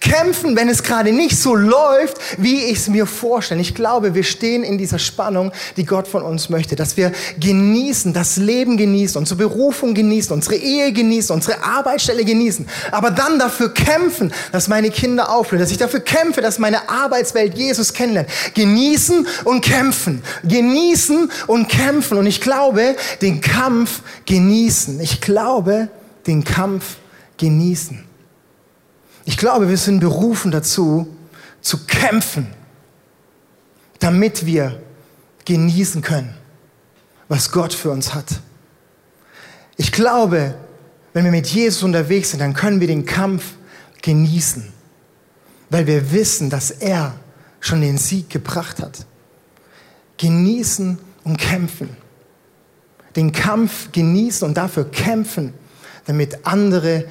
[0.00, 3.60] Kämpfen, wenn es gerade nicht so läuft, wie ich es mir vorstelle.
[3.60, 8.12] Ich glaube, wir stehen in dieser Spannung, die Gott von uns möchte, dass wir genießen,
[8.12, 13.72] das Leben genießen, unsere Berufung genießen, unsere Ehe genießen, unsere Arbeitsstelle genießen, aber dann dafür
[13.72, 18.28] kämpfen, dass meine Kinder aufblühen, dass ich dafür kämpfe, dass meine Arbeitswelt Jesus kennenlernt.
[18.54, 22.18] Genießen und kämpfen, genießen und kämpfen.
[22.18, 25.00] Und ich glaube, den Kampf genießen.
[25.00, 25.88] Ich glaube,
[26.26, 26.96] den Kampf
[27.38, 28.11] genießen.
[29.24, 31.06] Ich glaube, wir sind berufen dazu,
[31.60, 32.48] zu kämpfen,
[34.00, 34.80] damit wir
[35.44, 36.34] genießen können,
[37.28, 38.26] was Gott für uns hat.
[39.76, 40.54] Ich glaube,
[41.12, 43.54] wenn wir mit Jesus unterwegs sind, dann können wir den Kampf
[44.02, 44.72] genießen,
[45.70, 47.14] weil wir wissen, dass er
[47.60, 49.06] schon den Sieg gebracht hat.
[50.16, 51.96] Genießen und kämpfen.
[53.14, 55.54] Den Kampf genießen und dafür kämpfen,
[56.06, 57.04] damit andere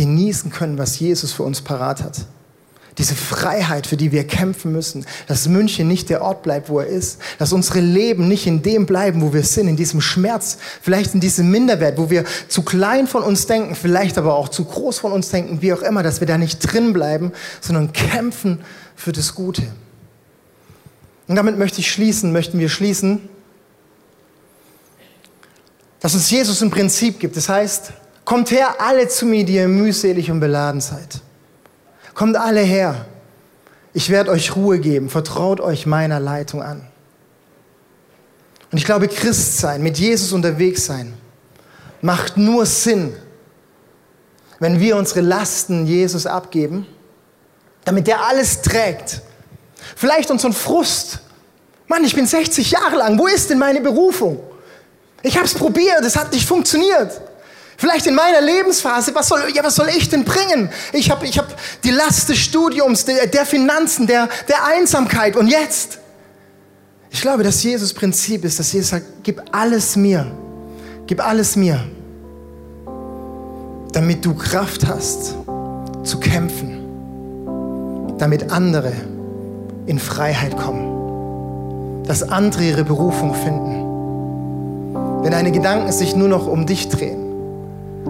[0.00, 2.24] genießen können, was Jesus für uns parat hat.
[2.96, 6.86] Diese Freiheit, für die wir kämpfen müssen, dass München nicht der Ort bleibt, wo er
[6.86, 11.12] ist, dass unsere Leben nicht in dem bleiben, wo wir sind, in diesem Schmerz, vielleicht
[11.12, 15.00] in diesem Minderwert, wo wir zu klein von uns denken, vielleicht aber auch zu groß
[15.00, 18.62] von uns denken, wie auch immer, dass wir da nicht drin bleiben, sondern kämpfen
[18.96, 19.64] für das Gute.
[21.28, 23.28] Und damit möchte ich schließen, möchten wir schließen,
[26.00, 27.36] dass uns Jesus ein Prinzip gibt.
[27.36, 27.92] Das heißt,
[28.30, 31.20] kommt her alle zu mir, die ihr mühselig und beladen seid.
[32.14, 33.06] Kommt alle her.
[33.92, 35.10] Ich werde euch Ruhe geben.
[35.10, 36.86] Vertraut euch meiner Leitung an.
[38.70, 41.12] Und ich glaube, Christ sein, mit Jesus unterwegs sein,
[42.02, 43.12] macht nur Sinn,
[44.60, 46.86] wenn wir unsere Lasten Jesus abgeben,
[47.84, 49.22] damit der alles trägt.
[49.96, 51.18] Vielleicht unseren Frust.
[51.88, 53.18] Mann, ich bin 60 Jahre lang.
[53.18, 54.38] Wo ist denn meine Berufung?
[55.20, 57.20] Ich habe es probiert, es hat nicht funktioniert.
[57.80, 60.68] Vielleicht in meiner Lebensphase, was soll, ja, was soll ich denn bringen?
[60.92, 61.46] Ich habe ich hab
[61.82, 65.98] die Last des Studiums, der, der Finanzen, der, der Einsamkeit und jetzt?
[67.10, 70.30] Ich glaube, dass Jesus Prinzip ist, dass Jesus sagt, gib alles mir,
[71.06, 71.82] gib alles mir,
[73.92, 75.36] damit du Kraft hast
[76.04, 76.84] zu kämpfen,
[78.18, 78.92] damit andere
[79.86, 85.24] in Freiheit kommen, dass andere ihre Berufung finden.
[85.24, 87.29] Wenn deine Gedanken sich nur noch um dich drehen,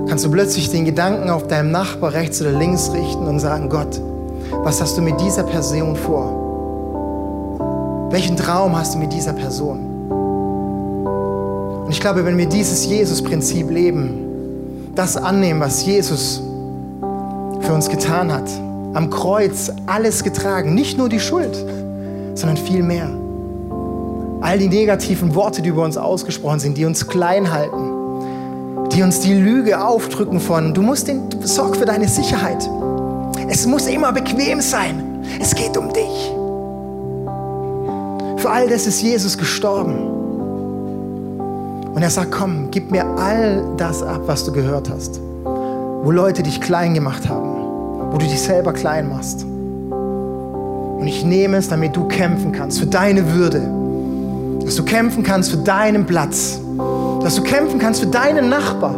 [0.09, 4.01] kannst du plötzlich den Gedanken auf deinem Nachbar rechts oder links richten und sagen, Gott,
[4.63, 6.41] was hast du mit dieser Person vor?
[8.11, 9.79] Welchen Traum hast du mit dieser Person?
[11.85, 16.43] Und ich glaube, wenn wir dieses Jesus-Prinzip leben, das annehmen, was Jesus
[17.61, 18.49] für uns getan hat,
[18.95, 21.57] am Kreuz alles getragen, nicht nur die Schuld,
[22.35, 23.09] sondern viel mehr.
[24.41, 27.90] All die negativen Worte, die über uns ausgesprochen sind, die uns klein halten,
[28.93, 32.69] die uns die Lüge aufdrücken von, du musst den, sorg für deine Sicherheit.
[33.49, 35.25] Es muss immer bequem sein.
[35.41, 36.33] Es geht um dich.
[38.37, 39.95] Für all das ist Jesus gestorben.
[41.95, 45.21] Und er sagt, komm, gib mir all das ab, was du gehört hast.
[45.45, 48.11] Wo Leute dich klein gemacht haben.
[48.13, 49.45] Wo du dich selber klein machst.
[49.45, 53.63] Und ich nehme es, damit du kämpfen kannst für deine Würde.
[54.65, 56.61] Dass du kämpfen kannst für deinen Platz
[57.23, 58.95] dass du kämpfen kannst für deinen Nachbar.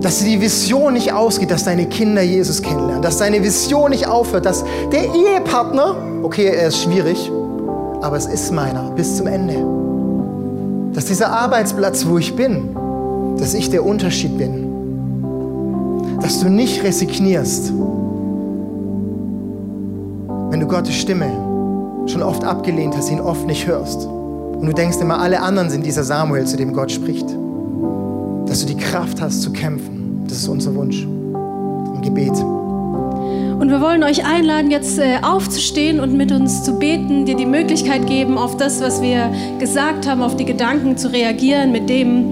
[0.00, 3.02] Dass die Vision nicht ausgeht, dass deine Kinder Jesus kennenlernen.
[3.02, 7.30] Dass deine Vision nicht aufhört, dass der Ehepartner, okay, er ist schwierig,
[8.00, 9.56] aber es ist meiner bis zum Ende.
[10.92, 12.76] Dass dieser Arbeitsplatz, wo ich bin,
[13.38, 14.70] dass ich der Unterschied bin.
[16.20, 17.72] Dass du nicht resignierst,
[20.50, 21.30] wenn du Gottes Stimme
[22.06, 24.06] schon oft abgelehnt hast, ihn oft nicht hörst.
[24.64, 27.26] Und du denkst immer, alle anderen sind dieser Samuel, zu dem Gott spricht.
[28.46, 30.24] Dass du die Kraft hast zu kämpfen.
[30.26, 31.02] Das ist unser Wunsch.
[31.02, 32.32] Ein Gebet.
[32.32, 37.44] Und wir wollen euch einladen, jetzt äh, aufzustehen und mit uns zu beten, dir die
[37.44, 42.30] Möglichkeit geben, auf das, was wir gesagt haben, auf die Gedanken zu reagieren, mit dem,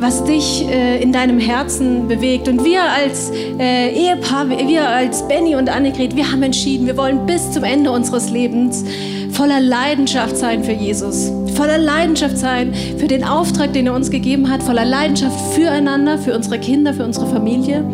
[0.00, 2.48] was dich äh, in deinem Herzen bewegt.
[2.48, 7.26] Und wir als äh, Ehepaar, wir als Benny und Annegret, wir haben entschieden, wir wollen
[7.26, 8.84] bis zum Ende unseres Lebens
[9.32, 14.48] voller Leidenschaft sein für Jesus, voller Leidenschaft sein für den Auftrag, den er uns gegeben
[14.48, 17.84] hat, voller Leidenschaft füreinander, für unsere Kinder, für unsere Familie.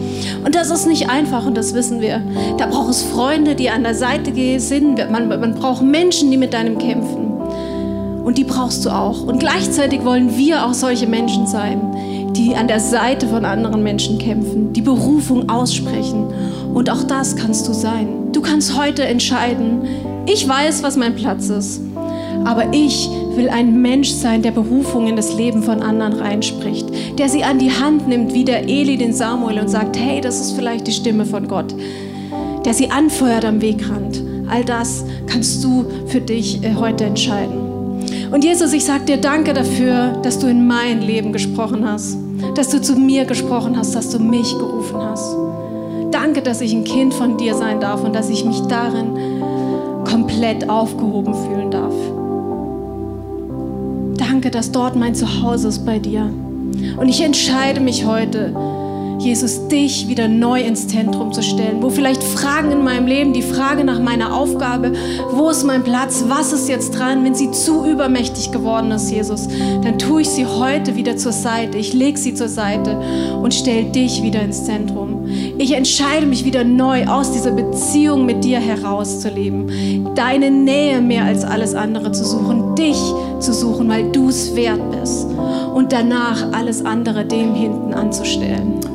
[0.45, 2.21] Und das ist nicht einfach und das wissen wir.
[2.59, 5.11] Da braucht es Freunde, die an der Seite sind.
[5.11, 7.33] Man, man braucht Menschen, die mit deinem kämpfen.
[8.23, 9.23] Und die brauchst du auch.
[9.23, 14.19] Und gleichzeitig wollen wir auch solche Menschen sein, die an der Seite von anderen Menschen
[14.19, 16.27] kämpfen, die Berufung aussprechen.
[16.75, 18.31] Und auch das kannst du sein.
[18.33, 19.89] Du kannst heute entscheiden,
[20.27, 21.81] ich weiß, was mein Platz ist.
[22.45, 27.29] Aber ich will ein Mensch sein, der Berufung in das Leben von anderen reinspricht, der
[27.29, 30.53] sie an die Hand nimmt, wie der Eli den Samuel und sagt, hey, das ist
[30.53, 31.75] vielleicht die Stimme von Gott,
[32.65, 34.23] der sie anfeuert am Wegrand.
[34.49, 37.65] All das kannst du für dich äh, heute entscheiden.
[38.31, 42.19] Und Jesus, ich sage dir danke dafür, dass du in mein Leben gesprochen hast,
[42.55, 45.37] dass du zu mir gesprochen hast, dass du mich gerufen hast.
[46.11, 49.17] Danke, dass ich ein Kind von dir sein darf und dass ich mich darin
[50.05, 51.95] komplett aufgehoben fühlen darf.
[54.45, 56.25] Danke, dass dort mein Zuhause ist bei dir.
[56.99, 58.53] Und ich entscheide mich heute,
[59.25, 61.83] Jesus, dich wieder neu ins Zentrum zu stellen.
[61.83, 64.93] Wo vielleicht Fragen in meinem Leben, die Frage nach meiner Aufgabe,
[65.33, 69.49] wo ist mein Platz, was ist jetzt dran, wenn sie zu übermächtig geworden ist, Jesus,
[69.83, 71.79] dann tue ich sie heute wieder zur Seite.
[71.79, 73.01] Ich lege sie zur Seite
[73.41, 75.27] und stelle dich wieder ins Zentrum.
[75.57, 80.15] Ich entscheide mich wieder neu aus dieser Beziehung mit dir herauszuleben.
[80.15, 82.99] Deine Nähe mehr als alles andere zu suchen, dich
[83.41, 85.27] zu suchen, weil du es wert bist.
[85.75, 88.94] Und danach alles andere dem hinten anzustellen.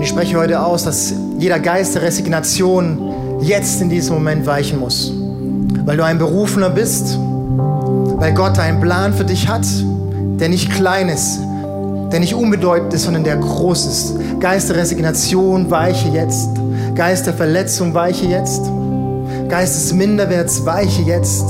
[0.00, 4.80] Und ich spreche heute aus, dass jeder Geist der Resignation jetzt in diesem Moment weichen
[4.80, 5.12] muss.
[5.84, 9.66] Weil du ein Berufener bist, weil Gott einen Plan für dich hat,
[10.40, 11.40] der nicht klein ist,
[12.10, 14.40] der nicht unbedeutend ist, sondern der groß ist.
[14.40, 16.48] Geist der Resignation weiche jetzt.
[16.94, 18.62] Geist der Verletzung weiche jetzt.
[19.50, 21.44] Geist des Minderwerts weiche jetzt.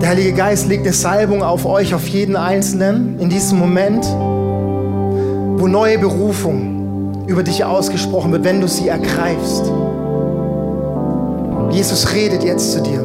[0.00, 4.06] Der Heilige Geist legt eine Salbung auf euch, auf jeden Einzelnen in diesem Moment,
[5.60, 9.70] wo neue Berufung über dich ausgesprochen wird, wenn du sie ergreifst.
[11.70, 13.02] Jesus redet jetzt zu dir.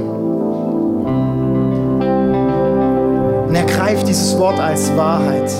[3.47, 5.51] Und er greift dieses Wort als Wahrheit.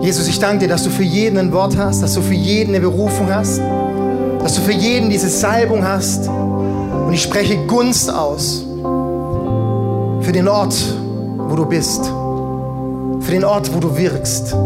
[0.00, 2.74] Jesus, ich danke dir, dass du für jeden ein Wort hast, dass du für jeden
[2.74, 3.60] eine Berufung hast,
[4.42, 6.28] dass du für jeden diese Salbung hast.
[6.28, 8.64] Und ich spreche Gunst aus
[10.22, 10.74] für den Ort,
[11.36, 12.10] wo du bist,
[13.28, 14.56] für den Ort, wo du wirkst,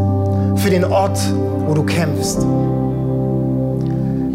[0.54, 1.18] für den Ort,
[1.66, 2.38] wo du kämpfst.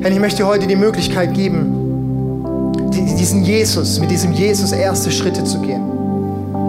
[0.01, 5.45] Herr, ich möchte dir heute die Möglichkeit geben, diesen Jesus, mit diesem Jesus erste Schritte
[5.45, 5.82] zu gehen.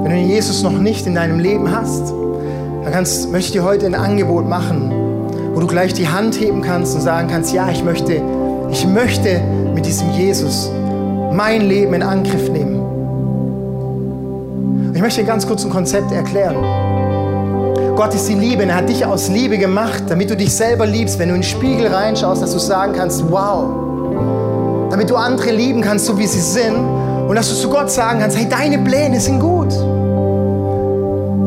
[0.04, 2.12] Wenn du den Jesus noch nicht in deinem Leben hast,
[2.84, 4.92] dann kannst, möchte ich dir heute ein Angebot machen,
[5.52, 8.22] wo du gleich die Hand heben kannst und sagen kannst, ja, ich möchte,
[8.70, 9.40] ich möchte
[9.74, 10.70] mit diesem Jesus
[11.32, 12.84] mein Leben in Angriff nehmen.
[14.94, 16.87] Ich möchte dir ganz kurz ein Konzept erklären.
[17.98, 20.86] Gott ist die Liebe und er hat dich aus Liebe gemacht, damit du dich selber
[20.86, 24.88] liebst, wenn du in den Spiegel reinschaust, dass du sagen kannst, wow.
[24.88, 28.20] Damit du andere lieben kannst, so wie sie sind und dass du zu Gott sagen
[28.20, 29.72] kannst, hey, deine Pläne sind gut.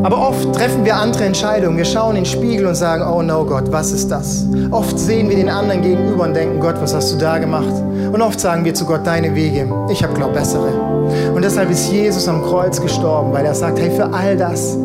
[0.04, 1.78] Aber oft treffen wir andere Entscheidungen.
[1.78, 4.44] Wir schauen in den Spiegel und sagen, oh no Gott, was ist das?
[4.72, 7.82] Oft sehen wir den anderen gegenüber und denken, Gott, was hast du da gemacht?
[8.12, 10.68] Und oft sagen wir zu Gott, deine Wege, ich habe glaub bessere.
[11.34, 14.76] Und deshalb ist Jesus am Kreuz gestorben, weil er sagt, hey, für all das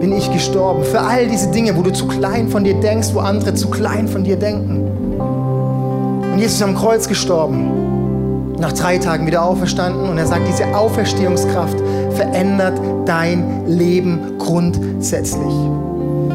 [0.00, 0.82] bin ich gestorben.
[0.84, 4.08] Für all diese Dinge, wo du zu klein von dir denkst, wo andere zu klein
[4.08, 4.80] von dir denken.
[6.32, 10.74] Und Jesus ist am Kreuz gestorben, nach drei Tagen wieder auferstanden und er sagt, diese
[10.74, 11.78] Auferstehungskraft
[12.12, 15.54] verändert dein Leben grundsätzlich.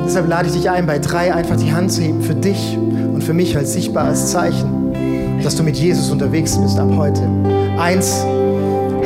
[0.06, 3.24] Deshalb lade ich dich ein, bei drei einfach die Hand zu heben für dich und
[3.24, 4.94] für mich als sichtbares Zeichen,
[5.44, 7.22] dass du mit Jesus unterwegs bist ab heute.
[7.80, 8.24] Eins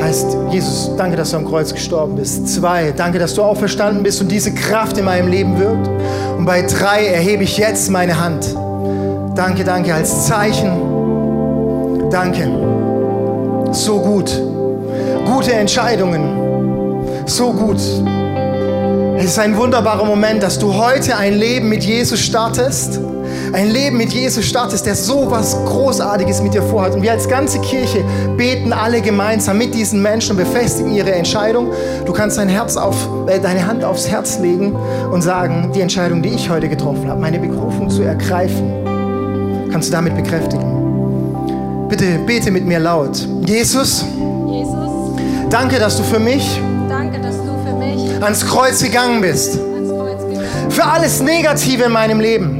[0.02, 2.48] heißt, Jesus, danke, dass du am Kreuz gestorben bist.
[2.48, 5.88] Zwei, danke, dass du auferstanden bist und diese Kraft in meinem Leben wirkt.
[6.38, 8.54] Und bei drei erhebe ich jetzt meine Hand.
[9.34, 12.08] Danke, danke als Zeichen.
[12.10, 12.48] Danke.
[13.72, 14.30] So gut.
[15.26, 16.40] Gute Entscheidungen
[17.30, 17.78] so gut.
[19.16, 22.98] Es ist ein wunderbarer Moment, dass du heute ein Leben mit Jesus startest.
[23.52, 26.94] Ein Leben mit Jesus startest, der so was Großartiges mit dir vorhat.
[26.94, 28.04] Und wir als ganze Kirche
[28.36, 31.68] beten alle gemeinsam mit diesen Menschen und befestigen ihre Entscheidung.
[32.06, 34.76] Du kannst dein Herz auf, äh, deine Hand aufs Herz legen
[35.10, 39.92] und sagen, die Entscheidung, die ich heute getroffen habe, meine Berufung zu ergreifen, kannst du
[39.92, 41.88] damit bekräftigen.
[41.88, 43.26] Bitte bete mit mir laut.
[43.46, 44.04] Jesus,
[44.48, 44.78] Jesus.
[45.50, 46.60] danke, dass du für mich
[48.20, 49.58] ans Kreuz gegangen bist.
[50.68, 52.59] Für alles Negative in meinem Leben.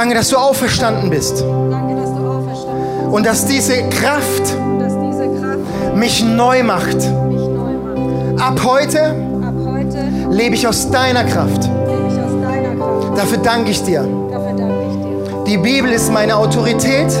[0.00, 1.42] Danke, dass du auferstanden bist.
[1.42, 4.56] Und dass diese Kraft
[5.94, 6.96] mich neu macht.
[8.38, 9.14] Ab heute
[10.30, 11.68] lebe ich aus deiner Kraft.
[13.14, 14.08] Dafür danke ich dir.
[15.46, 17.12] Die Bibel ist meine Autorität.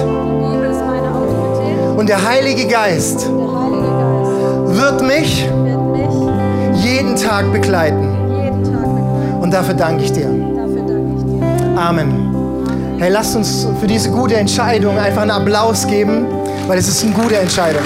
[1.98, 5.46] Und der Heilige Geist wird mich
[6.76, 8.08] jeden Tag begleiten.
[9.42, 10.30] Und dafür danke ich dir.
[11.76, 12.19] Amen.
[13.00, 16.26] Hey, lasst uns für diese gute Entscheidung einfach einen Applaus geben,
[16.66, 17.80] weil es ist eine gute Entscheidung.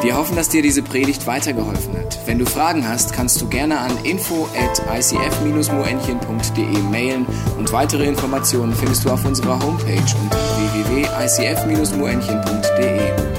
[0.00, 2.18] Wir hoffen, dass dir diese Predigt weitergeholfen hat.
[2.24, 7.26] Wenn du Fragen hast, kannst du gerne an info at icf-moenchen.de mailen
[7.58, 13.33] und weitere Informationen findest du auf unserer Homepage unter www.icf-moenchen.de.